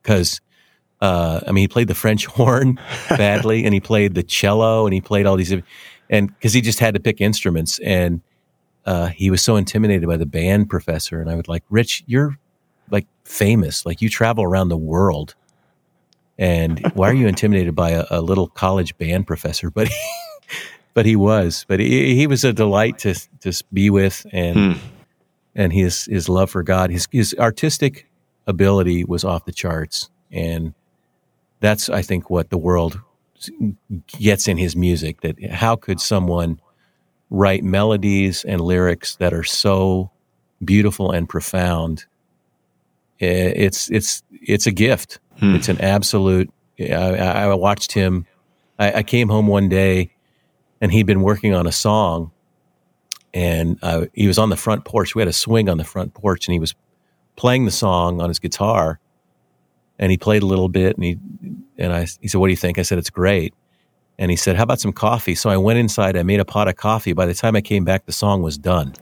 [0.00, 0.40] because
[1.00, 2.78] uh, I mean, he played the French horn
[3.10, 5.52] badly, and he played the cello, and he played all these,
[6.08, 8.22] and because he just had to pick instruments, and
[8.86, 11.20] uh, he was so intimidated by the band professor.
[11.20, 12.38] And I would like, Rich, you're
[12.90, 15.34] like famous, like you travel around the world,
[16.38, 19.70] and why are you intimidated by a, a little college band professor?
[19.74, 19.94] But he,
[20.94, 24.86] but he was, but he, he was a delight to to be with, and hmm.
[25.54, 28.08] and his his love for God, his his artistic
[28.46, 30.72] ability was off the charts, and
[31.60, 33.00] that's I think what the world
[34.06, 35.20] gets in his music.
[35.20, 36.60] That how could someone
[37.30, 40.10] write melodies and lyrics that are so
[40.64, 42.04] beautiful and profound?
[43.18, 45.20] It's it's it's a gift.
[45.38, 45.54] Hmm.
[45.54, 46.50] It's an absolute.
[46.78, 48.26] I, I watched him.
[48.78, 50.12] I, I, came home one day,
[50.82, 52.32] and he'd been working on a song,
[53.32, 55.14] and uh, he was on the front porch.
[55.14, 56.74] We had a swing on the front porch, and he was
[57.36, 59.00] playing the song on his guitar
[59.98, 61.18] and he played a little bit and he
[61.78, 63.54] and I he said, "What do you think?" I said, "It's great."
[64.18, 66.16] And he said, "How about some coffee?" So I went inside.
[66.16, 67.12] I made a pot of coffee.
[67.12, 68.94] By the time I came back, the song was done,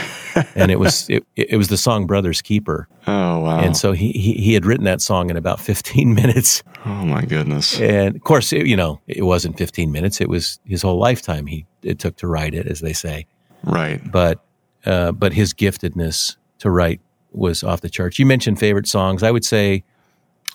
[0.54, 3.60] and it was it, it was the song "Brother's Keeper." Oh wow!
[3.60, 6.62] And so he, he he had written that song in about fifteen minutes.
[6.84, 7.80] Oh my goodness!
[7.80, 10.20] And of course, it, you know, it wasn't fifteen minutes.
[10.20, 11.46] It was his whole lifetime.
[11.46, 13.26] He it took to write it, as they say.
[13.64, 14.00] Right.
[14.10, 14.44] But
[14.84, 17.00] uh, but his giftedness to write
[17.32, 18.18] was off the charts.
[18.18, 19.22] You mentioned favorite songs.
[19.22, 19.84] I would say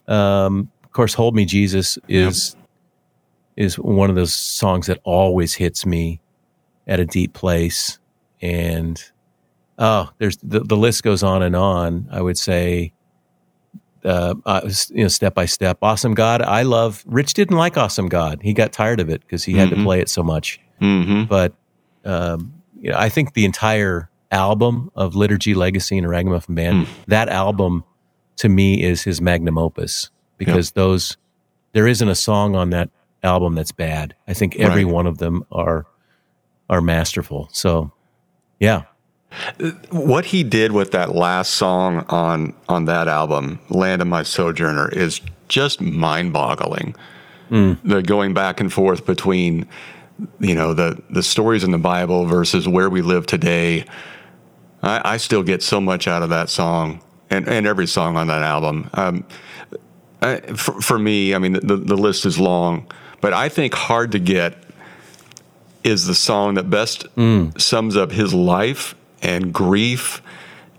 [0.08, 2.63] um, of course, "Hold Me, Jesus" is yep.
[3.56, 6.22] Is one of those songs that always hits me
[6.88, 8.00] at a deep place,
[8.42, 9.02] and
[9.78, 12.08] oh, there's the, the list goes on and on.
[12.12, 12.94] I would say,
[14.04, 17.04] uh, uh, you know, step by step, "Awesome God." I love.
[17.08, 19.80] Rich didn't like "Awesome God." He got tired of it because he had mm-hmm.
[19.80, 20.60] to play it so much.
[20.82, 21.26] Mm-hmm.
[21.26, 21.54] But
[22.06, 26.90] um, you know, I think the entire album of Liturgy, Legacy, and Ragamuffin Band, mm.
[27.08, 27.84] that album
[28.38, 30.76] to me is his magnum opus because yep.
[30.76, 31.18] those
[31.74, 32.90] there isn't a song on that
[33.24, 34.16] album that's bad.
[34.28, 34.94] I think every right.
[34.94, 35.86] one of them are
[36.70, 37.50] are masterful.
[37.52, 37.92] So,
[38.60, 38.84] yeah.
[39.90, 44.90] What he did with that last song on on that album, "Land of My Sojourner,"
[44.90, 46.96] is just mind-boggling.
[47.50, 47.80] Mm.
[47.84, 49.68] The going back and forth between,
[50.40, 53.86] you know, the the stories in the Bible versus where we live today.
[54.84, 57.02] I, I still get so much out of that song
[57.34, 58.90] and, and every song on that album.
[58.94, 59.26] Um,
[60.22, 62.92] I, for, for, me, I mean, the, the list is long,
[63.24, 64.58] but I think Hard to Get
[65.86, 67.58] is the song that best mm.
[67.60, 70.22] sums up his life and grief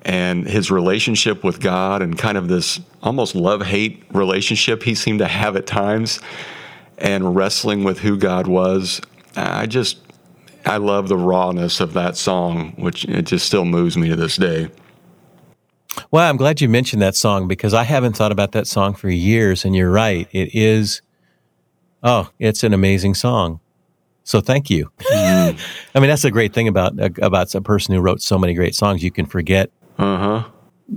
[0.03, 5.21] and his relationship with God and kind of this almost love hate relationship he seemed
[5.21, 6.21] to have at times
[6.99, 9.01] and wrestling with who God was.
[9.35, 9.97] I just,
[10.67, 14.37] I love the rawness of that song, which it just still moves me to this
[14.37, 14.69] day.
[16.11, 19.09] Well, I'm glad you mentioned that song because I haven't thought about that song for
[19.09, 19.65] years.
[19.65, 20.29] And you're right.
[20.31, 21.01] It is,
[22.05, 23.59] oh, it's an amazing song.
[24.23, 24.91] So thank you.
[25.01, 25.59] Mm.
[25.95, 28.75] I mean, that's a great thing about, about a person who wrote so many great
[28.75, 29.03] songs.
[29.03, 30.45] You can forget uh-huh.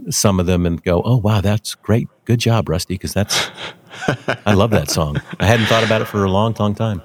[0.10, 2.08] some of them and go, oh, wow, that's great.
[2.26, 2.94] Good job, Rusty.
[2.96, 3.50] Because that's,
[4.46, 5.22] I love that song.
[5.40, 7.02] I hadn't thought about it for a long, long time.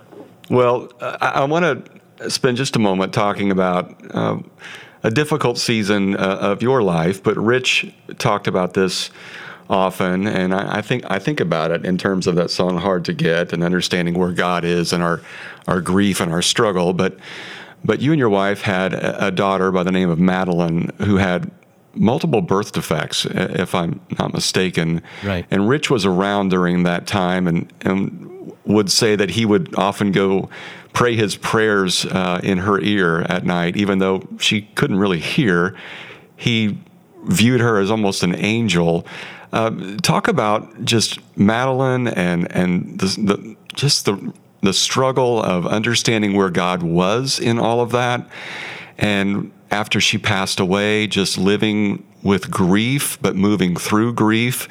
[0.50, 1.86] Well, I, I want
[2.20, 3.94] to spend just a moment talking about.
[4.14, 4.38] Uh,
[5.04, 9.10] a difficult season uh, of your life, but Rich talked about this
[9.68, 13.04] often, and I, I, think I think about it in terms of that song "Hard
[13.06, 15.20] to Get" and understanding where God is and our
[15.66, 16.92] our grief and our struggle.
[16.92, 17.16] But
[17.84, 21.50] but you and your wife had a, daughter by the name of Madeline who had
[21.94, 25.02] multiple birth defects, if I'm not mistaken.
[25.24, 25.46] Right.
[25.50, 30.12] And Rich was around during that time, and and would say that he would often
[30.12, 30.48] go
[30.92, 35.76] pray his prayers uh, in her ear at night, even though she couldn't really hear.
[36.36, 36.78] He
[37.24, 39.06] viewed her as almost an angel.
[39.52, 44.32] Uh, talk about just Madeline and and the, the, just the
[44.62, 48.26] the struggle of understanding where God was in all of that,
[48.98, 54.68] and after she passed away, just living with grief but moving through grief.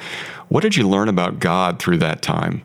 [0.48, 2.62] What did you learn about God through that time?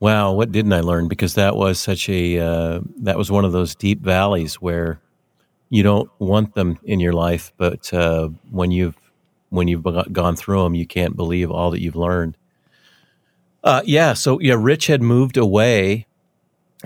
[0.00, 1.06] Wow, what didn't I learn?
[1.06, 5.00] Because that was such a uh, that was one of those deep valleys where
[5.70, 8.96] you don't want them in your life, but uh, when you've
[9.52, 12.36] when you've gone through them, you can't believe all that you've learned.
[13.62, 16.06] Uh, yeah, so yeah, Rich had moved away.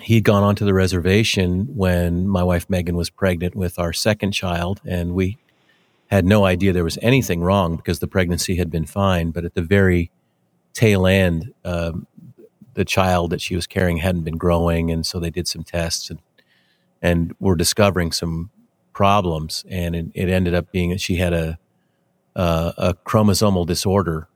[0.03, 4.81] He'd gone onto the reservation when my wife Megan was pregnant with our second child,
[4.85, 5.39] and we
[6.09, 9.31] had no idea there was anything wrong because the pregnancy had been fine.
[9.31, 10.11] But at the very
[10.75, 12.07] tail end, um,
[12.75, 16.11] the child that she was carrying hadn't been growing, and so they did some tests
[16.11, 16.19] and
[17.01, 18.51] and were discovering some
[18.93, 21.59] problems, and it, it ended up being that she had a
[22.37, 24.29] uh, a chromosomal disorder,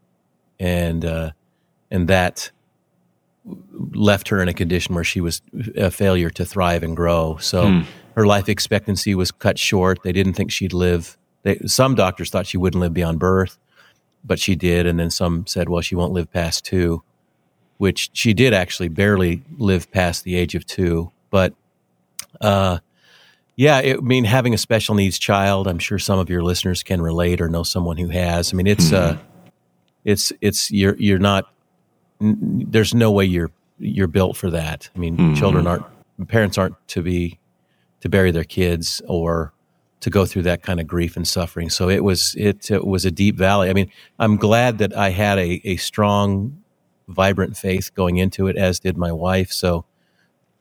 [0.58, 1.30] and uh,
[1.90, 2.50] and that
[3.94, 5.42] left her in a condition where she was
[5.76, 7.36] a failure to thrive and grow.
[7.40, 7.80] So hmm.
[8.16, 10.02] her life expectancy was cut short.
[10.02, 11.16] They didn't think she'd live.
[11.42, 13.58] They, some doctors thought she wouldn't live beyond birth,
[14.24, 14.86] but she did.
[14.86, 17.02] And then some said, well, she won't live past two,
[17.78, 21.10] which she did actually barely live past the age of two.
[21.30, 21.54] But
[22.40, 22.78] uh,
[23.60, 26.82] yeah, it, I mean, having a special needs child, I'm sure some of your listeners
[26.82, 28.54] can relate or know someone who has.
[28.54, 29.18] I mean, it's uh, mm-hmm.
[29.18, 29.50] uh,
[30.02, 31.44] it's it's you're you're not.
[32.22, 34.88] N- there's no way you're you're built for that.
[34.96, 35.34] I mean, mm-hmm.
[35.34, 35.84] children aren't
[36.26, 37.38] parents aren't to be
[38.00, 39.52] to bury their kids or
[40.00, 41.68] to go through that kind of grief and suffering.
[41.68, 43.68] So it was it, it was a deep valley.
[43.68, 46.62] I mean, I'm glad that I had a, a strong,
[47.08, 49.52] vibrant faith going into it, as did my wife.
[49.52, 49.84] So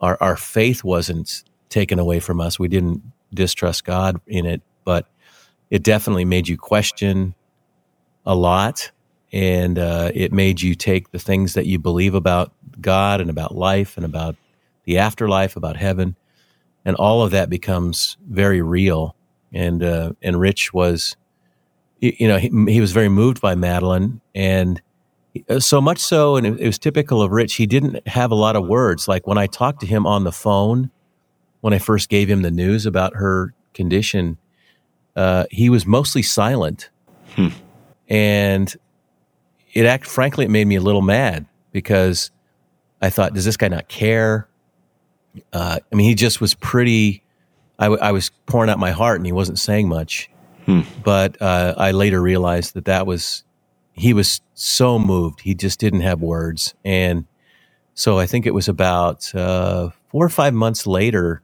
[0.01, 2.59] our our faith wasn't taken away from us.
[2.59, 3.01] We didn't
[3.33, 5.07] distrust God in it, but
[5.69, 7.35] it definitely made you question
[8.25, 8.91] a lot.
[9.31, 12.51] And uh, it made you take the things that you believe about
[12.81, 14.35] God and about life and about
[14.85, 16.15] the afterlife, about heaven,
[16.83, 19.15] and all of that becomes very real.
[19.53, 21.15] And uh, and Rich was,
[21.99, 24.81] you know, he, he was very moved by Madeline, and
[25.47, 27.55] uh, so much so, and it, it was typical of Rich.
[27.55, 29.07] He didn't have a lot of words.
[29.07, 30.89] Like when I talked to him on the phone,
[31.61, 34.37] when I first gave him the news about her condition,
[35.15, 36.89] uh, he was mostly silent,
[37.35, 37.49] hmm.
[38.07, 38.73] and
[39.73, 42.31] it act frankly it made me a little mad because
[43.01, 44.47] I thought, does this guy not care?
[45.53, 47.23] Uh, I mean, he just was pretty.
[47.77, 50.29] I, w- I was pouring out my heart, and he wasn't saying much.
[50.65, 50.81] Hmm.
[51.03, 53.43] But uh, I later realized that that was
[53.93, 57.25] he was so moved, he just didn't have words, and
[57.93, 61.41] so I think it was about uh, four or five months later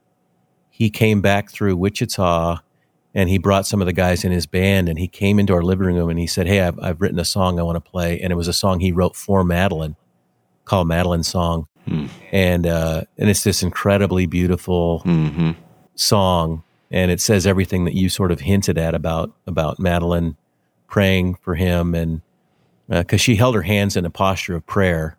[0.78, 2.58] he came back through Wichita
[3.14, 5.62] and he brought some of the guys in his band and he came into our
[5.62, 8.20] living room and he said, Hey, I've, I've written a song I want to play.
[8.20, 9.96] And it was a song he wrote for Madeline
[10.66, 11.70] called Madeline Song.
[11.88, 12.08] Hmm.
[12.34, 15.52] And, uh, and it's this incredibly beautiful mm-hmm.
[15.96, 16.64] song.
[16.92, 20.36] And it says everything that you sort of hinted at about, about Madeline
[20.90, 21.96] praying for him.
[21.96, 22.22] And,
[22.92, 25.16] uh, cause she held her hands in a posture of prayer.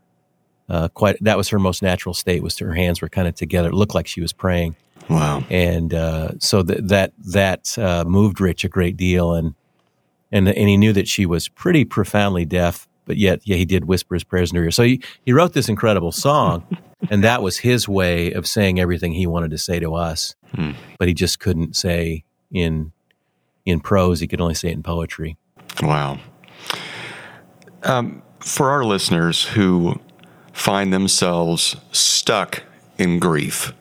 [0.69, 3.71] Uh, quite, that was her most natural state was her hands were kind of together.
[3.71, 4.77] It looked like she was praying
[5.09, 5.45] Wow!
[5.51, 9.55] And uh, so th- that that uh, moved Rich a great deal, and
[10.33, 13.85] and and he knew that she was pretty profoundly deaf, but yet yeah, he did
[13.85, 14.71] whisper his prayers in her ear.
[14.71, 16.67] So he he wrote this incredible song,
[17.11, 20.73] and that was his way of saying everything he wanted to say to us, hmm.
[20.99, 22.93] but he just couldn't say in
[23.65, 24.21] in prose.
[24.21, 25.37] He could only say it in poetry.
[25.83, 26.19] Wow.
[27.83, 30.01] Um, for our listeners who
[30.53, 32.65] find themselves stuck
[32.99, 33.73] in grief,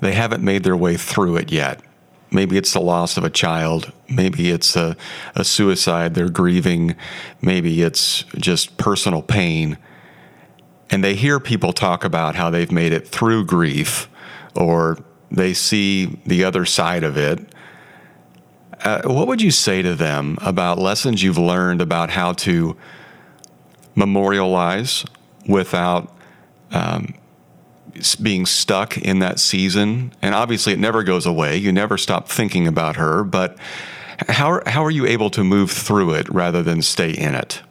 [0.00, 1.80] they haven't made their way through it yet.
[2.30, 3.92] Maybe it's the loss of a child.
[4.08, 4.96] Maybe it's a,
[5.34, 6.96] a suicide they're grieving.
[7.40, 9.78] Maybe it's just personal pain.
[10.90, 14.08] And they hear people talk about how they've made it through grief
[14.54, 14.98] or
[15.30, 17.40] they see the other side of it.
[18.84, 22.76] Uh, what would you say to them about lessons you've learned about how to
[23.94, 25.04] memorialize
[25.48, 26.14] without
[26.70, 27.14] um,
[28.22, 31.56] being stuck in that season, and obviously it never goes away.
[31.56, 33.56] You never stop thinking about her, but
[34.28, 37.62] how how are you able to move through it rather than stay in it?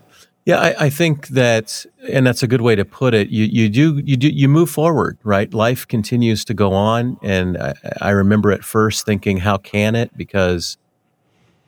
[0.45, 3.29] Yeah, I, I, think that, and that's a good way to put it.
[3.29, 5.51] You you do you do you move forward, right?
[5.51, 10.15] Life continues to go on, and I, I remember at first thinking, "How can it?"
[10.15, 10.77] Because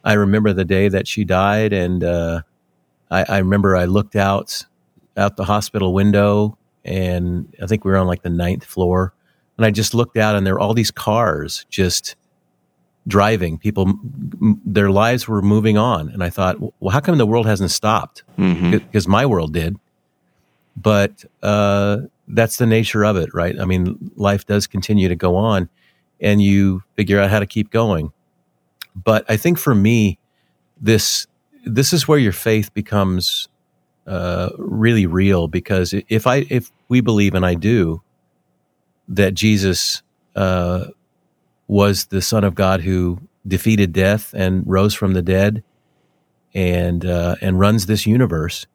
[0.03, 2.41] I remember the day that she died, and uh,
[3.09, 4.65] I, I remember I looked out
[5.17, 9.13] out the hospital window and I think we were on like the ninth floor.
[9.57, 12.15] And I just looked out, and there were all these cars just
[13.07, 13.57] driving.
[13.57, 17.47] People, m- their lives were moving on, and I thought, well, how come the world
[17.47, 18.23] hasn't stopped?
[18.37, 18.71] Mm-hmm.
[18.71, 19.77] Because my world did.
[20.75, 23.59] But uh, that's the nature of it, right?
[23.59, 25.69] I mean, life does continue to go on,
[26.21, 28.11] and you figure out how to keep going.
[28.95, 30.19] But I think for me,
[30.79, 31.25] this
[31.65, 33.49] this is where your faith becomes
[34.07, 38.01] uh, really real because if I if we believe and I do
[39.07, 40.01] that Jesus
[40.35, 40.85] uh,
[41.67, 45.63] was the Son of God who defeated death and rose from the dead,
[46.53, 48.65] and uh, and runs this universe.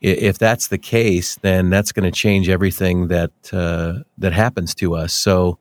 [0.00, 4.94] If that's the case, then that's going to change everything that uh, that happens to
[4.94, 5.12] us.
[5.12, 5.58] So,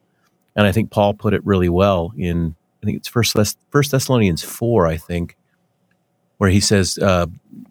[0.56, 3.36] and I think Paul put it really well in I think it's First
[3.72, 5.36] First Thessalonians four, I think,
[6.46, 7.26] where he says, uh,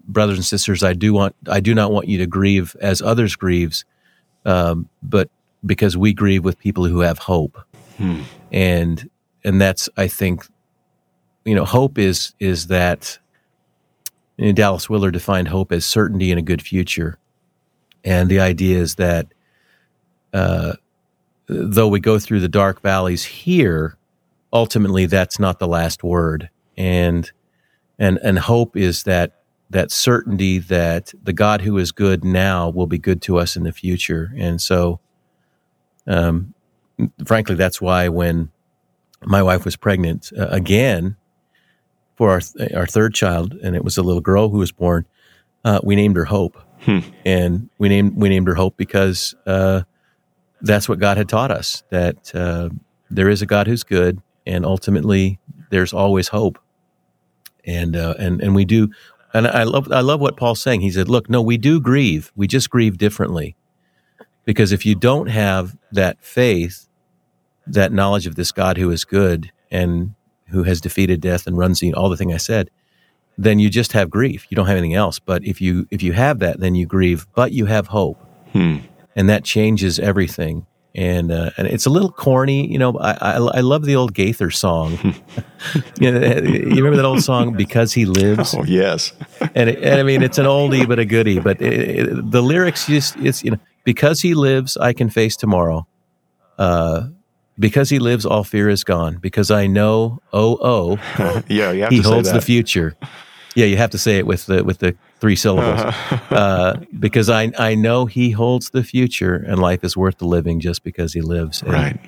[0.09, 3.37] "Brothers and sisters, I do want I do not want you to grieve as others
[3.37, 3.85] grieves,
[4.45, 5.31] um, but
[5.65, 7.57] because we grieve with people who have hope."
[7.99, 8.23] Hmm.
[8.51, 9.09] And
[9.45, 10.45] and that's I think,
[11.45, 13.21] you know, hope is is that
[14.41, 17.17] and Dallas Willard defined hope as certainty in a good future.
[18.05, 19.29] And the idea is that
[20.33, 20.73] uh,
[21.47, 23.97] though we go through the dark valleys here,
[24.53, 26.51] ultimately that's not the last word.
[26.77, 27.31] And
[27.99, 29.41] and and hope is that
[29.71, 33.65] that certainty that the God who is good now will be good to us in
[33.65, 34.33] the future.
[34.37, 35.01] And so,
[36.07, 36.55] um,
[37.25, 38.51] frankly, that's why when
[39.25, 41.17] my wife was pregnant uh, again,
[42.17, 42.41] for our
[42.75, 45.07] our third child, and it was a little girl who was born.
[45.65, 47.01] Uh, we named her Hope, hmm.
[47.25, 49.83] and we named we named her Hope because uh,
[50.61, 52.69] that's what God had taught us that uh,
[53.11, 55.39] there is a God who's good, and ultimately
[55.71, 56.59] there's always hope.
[57.67, 58.91] And uh, and and we do,
[59.33, 60.83] and I love I love what Paul's saying.
[60.83, 62.31] He said, "Look, no, we do grieve.
[62.37, 63.57] We just grieve differently,
[64.45, 66.89] because if you don't have that faith,
[67.67, 70.15] that knowledge of this God who is good, and
[70.49, 72.71] who has defeated death and runs the, all the thing I said,
[73.37, 74.47] then you just have grief.
[74.51, 75.19] You don't have anything else.
[75.19, 78.19] But if you if you have that, then you grieve, but you have hope,
[78.53, 78.79] hmm.
[79.17, 80.67] and that changes everything.
[80.97, 82.97] And uh, and it's a little corny, you know.
[82.99, 84.93] I, I, I love the old Gaither song.
[86.01, 88.55] you, know, you remember that old song "Because He Lives"?
[88.55, 89.13] Oh yes.
[89.57, 91.41] and, it, and I mean, it's an oldie but a goodie.
[91.41, 95.37] But it, it, the lyrics just it's you know because He lives, I can face
[95.37, 95.87] tomorrow.
[96.59, 97.09] Uh,
[97.59, 99.17] because he lives, all fear is gone.
[99.19, 102.97] Because I know, oh, oh, yeah, he holds the future.
[103.55, 105.81] Yeah, you have to say it with the with the three syllables.
[105.81, 106.35] Uh-huh.
[106.35, 110.61] uh, because I I know he holds the future, and life is worth the living
[110.61, 111.63] just because he lives.
[111.63, 112.01] And, right.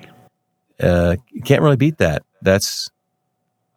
[0.79, 2.23] Uh, can't really beat that.
[2.41, 2.89] That's.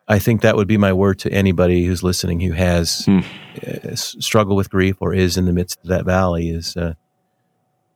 [0.09, 3.21] I think that would be my word to anybody who's listening who has hmm.
[3.65, 6.51] uh, struggle with grief or is in the midst of that valley.
[6.51, 6.95] Is uh,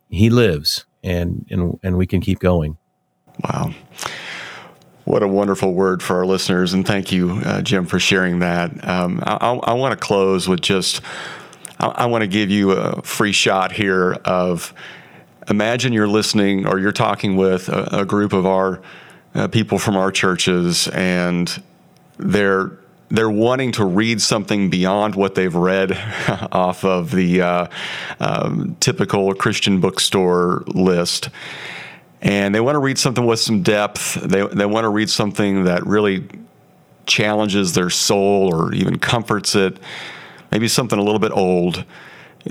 [0.09, 2.79] he lives, and and and we can keep going.
[3.43, 3.75] Wow.
[5.05, 6.73] What a wonderful word for our listeners.
[6.73, 8.89] And thank you, uh, Jim, for sharing that.
[8.89, 11.03] Um, I, I want to close with just,
[11.79, 14.73] I, I want to give you a free shot here of
[15.49, 18.81] imagine you're listening or you're talking with a, a group of our
[19.35, 21.63] uh, people from our churches and
[22.17, 22.73] they're
[23.11, 25.93] they're wanting to read something beyond what they've read
[26.53, 27.67] off of the uh,
[28.19, 31.29] um, typical Christian bookstore list
[32.25, 34.15] and they want to read something with some depth.
[34.15, 36.27] They, they want to read something that really
[37.07, 39.79] challenges their soul or even comforts it,
[40.51, 41.85] maybe something a little bit old.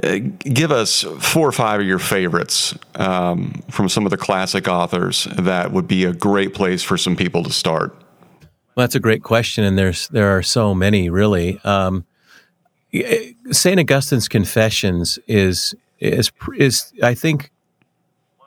[0.03, 4.67] Uh, give us four or five of your favorites um, from some of the classic
[4.67, 7.95] authors that would be a great place for some people to start.
[8.76, 11.59] Well, that's a great question, and there's there are so many really.
[11.63, 12.05] Um,
[13.51, 17.51] Saint Augustine's Confessions is is is I think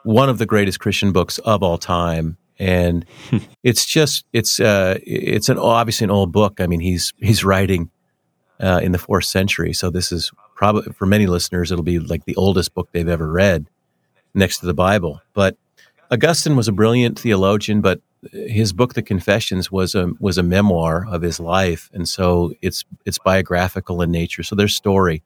[0.07, 2.37] one of the greatest Christian books of all time.
[2.57, 3.05] And
[3.63, 6.59] it's just it's uh, it's an obviously an old book.
[6.59, 7.91] I mean, he's he's writing
[8.59, 12.25] uh, in the fourth century, so this is probably for many listeners it'll be like
[12.25, 13.67] the oldest book they've ever read,
[14.33, 15.21] next to the Bible.
[15.33, 15.55] But
[16.09, 18.01] Augustine was a brilliant theologian, but
[18.31, 22.85] his book, The Confessions, was a was a memoir of his life, and so it's
[23.05, 24.41] it's biographical in nature.
[24.41, 25.21] So there's story,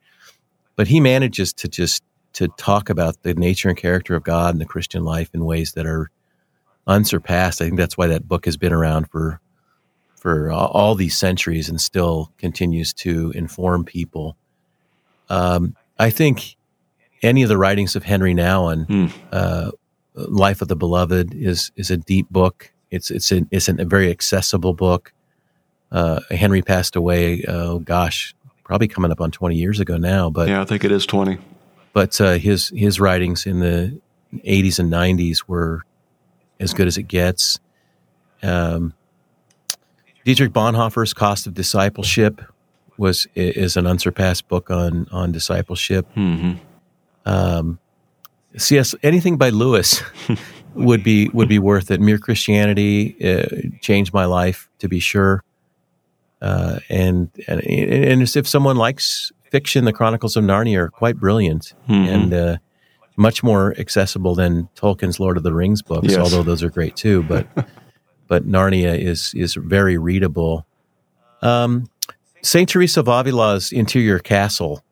[0.76, 2.04] but he manages to just
[2.34, 5.74] to talk about the nature and character of God and the Christian life in ways
[5.74, 6.10] that are
[6.88, 7.62] unsurpassed.
[7.62, 9.40] I think that's why that book has been around for
[10.16, 14.38] for all these centuries and still continues to inform people.
[15.30, 16.58] Um, I think
[17.24, 19.08] any of the writings of Henri Nouwen, hmm.
[19.32, 19.72] uh,
[20.14, 22.72] Life of the Beloved, is is a deep book.
[22.92, 25.12] It's it's a, it's a very accessible book.
[25.92, 27.44] Uh, Henri passed away.
[27.48, 30.30] Oh gosh, probably coming up on twenty years ago now.
[30.30, 31.40] But yeah, I think it is twenty
[31.94, 34.00] but uh, his his writings in the
[34.34, 35.84] 80s and 90s were
[36.60, 37.60] as good as it gets.
[38.44, 38.94] Um,
[40.24, 42.42] Dietrich Bonhoeffer's Cost of Discipleship
[42.98, 46.08] was is an unsurpassed book on on discipleship.
[46.16, 46.54] Mm-hmm.
[47.26, 47.80] Um,
[48.58, 48.96] C.S.
[49.02, 50.04] anything by Lewis
[50.76, 52.00] would be would be worth it.
[52.00, 55.44] Mere Christianity uh, changed my life to be sure.
[56.42, 61.74] Uh, and, and and if someone likes fiction, the Chronicles of Narnia are quite brilliant
[61.88, 61.94] mm-hmm.
[61.94, 62.58] and uh,
[63.18, 66.18] much more accessible than Tolkien's Lord of the Rings books, yes.
[66.18, 67.22] although those are great too.
[67.24, 67.48] But
[68.28, 70.66] but Narnia is is very readable.
[71.42, 71.90] Um,
[72.42, 74.84] Saint Teresa of Avila's Interior Castle.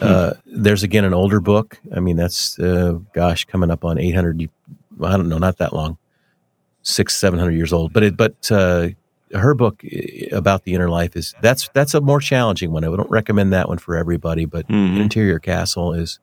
[0.00, 1.80] Uh, there's again an older book.
[1.94, 4.48] I mean, that's uh, gosh, coming up on 800.
[5.02, 5.96] I don't know, not that long,
[6.82, 7.92] six, seven hundred years old.
[7.94, 8.88] But it, but uh,
[9.34, 12.84] her book eh, about the inner life is that's that's a more challenging one.
[12.84, 15.00] I don't recommend that one for everybody, but Mhm.
[15.00, 16.18] Interior Castle is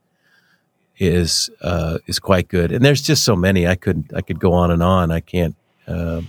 [1.00, 2.72] is uh, is quite good.
[2.72, 3.68] And there's just so many.
[3.68, 5.12] I could I could go on and on.
[5.12, 5.56] I can't.
[5.88, 6.22] Uh,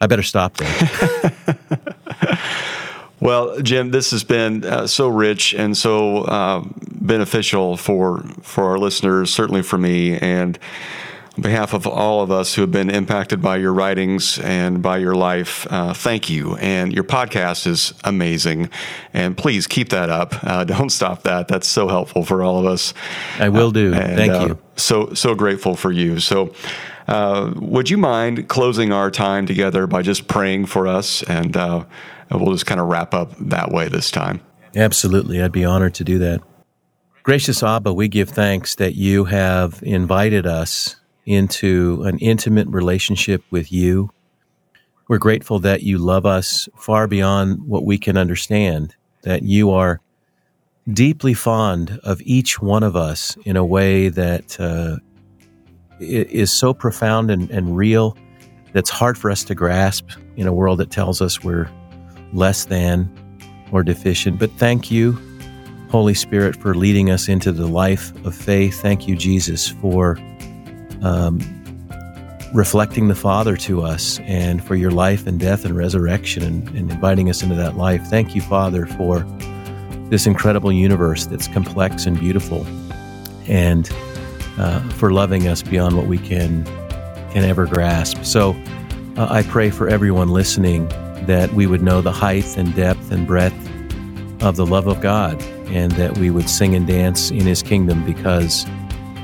[0.00, 1.34] I better stop there.
[3.20, 6.62] Well, Jim, this has been uh, so rich and so uh,
[7.00, 10.56] beneficial for for our listeners, certainly for me, and
[11.38, 14.98] on behalf of all of us who have been impacted by your writings and by
[14.98, 16.56] your life, uh, thank you.
[16.56, 18.70] And your podcast is amazing,
[19.14, 20.34] and please keep that up.
[20.42, 21.46] Uh, don't stop that.
[21.46, 22.92] That's so helpful for all of us.
[23.38, 23.94] I will do.
[23.94, 24.58] And, Thank uh, you.
[24.74, 26.18] So so grateful for you.
[26.18, 26.52] So.
[27.06, 31.82] Uh, would you mind closing our time together by just praying for us, and uh,
[32.30, 34.42] we'll just kind of wrap up that way this time.
[34.76, 35.40] Absolutely.
[35.40, 36.42] I'd be honored to do that.
[37.22, 40.96] Gracious Abba, we give thanks that you have invited us
[41.28, 44.10] into an intimate relationship with you.
[45.08, 50.00] We're grateful that you love us far beyond what we can understand, that you are
[50.92, 54.96] deeply fond of each one of us in a way that uh,
[56.00, 58.16] is so profound and, and real
[58.72, 61.70] that's hard for us to grasp in a world that tells us we're
[62.32, 63.10] less than
[63.70, 64.38] or deficient.
[64.38, 65.18] But thank you,
[65.90, 68.80] Holy Spirit, for leading us into the life of faith.
[68.80, 70.18] Thank you, Jesus, for
[71.02, 71.40] um,
[72.54, 76.90] reflecting the Father to us and for your life and death and resurrection and, and
[76.90, 78.02] inviting us into that life.
[78.06, 79.20] Thank you, Father, for
[80.08, 82.66] this incredible universe that's complex and beautiful
[83.46, 83.90] and
[84.58, 86.64] uh, for loving us beyond what we can
[87.30, 88.24] can ever grasp.
[88.24, 88.56] So
[89.16, 90.88] uh, I pray for everyone listening
[91.26, 93.54] that we would know the height and depth and breadth
[94.42, 98.04] of the love of God and that we would sing and dance in his kingdom
[98.06, 98.64] because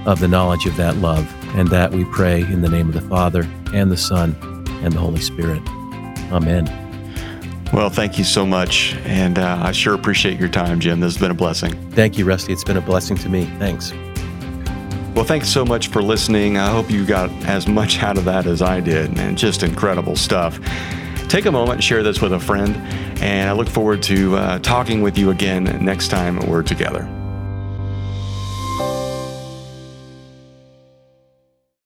[0.05, 1.27] of the knowledge of that love.
[1.55, 4.37] And that we pray in the name of the Father and the Son
[4.83, 5.63] and the Holy Spirit.
[6.33, 6.67] Amen.
[7.73, 11.01] Well, thank you so much, and uh, I sure appreciate your time, Jim.
[11.01, 11.73] This has been a blessing.
[11.91, 12.53] Thank you, Rusty.
[12.53, 13.47] It's been a blessing to me.
[13.59, 13.93] Thanks.
[15.15, 16.57] Well, thanks so much for listening.
[16.57, 20.15] I hope you got as much out of that as I did, and just incredible
[20.15, 20.61] stuff.
[21.29, 22.77] Take a moment and share this with a friend,
[23.21, 27.09] and I look forward to uh, talking with you again next time we're together.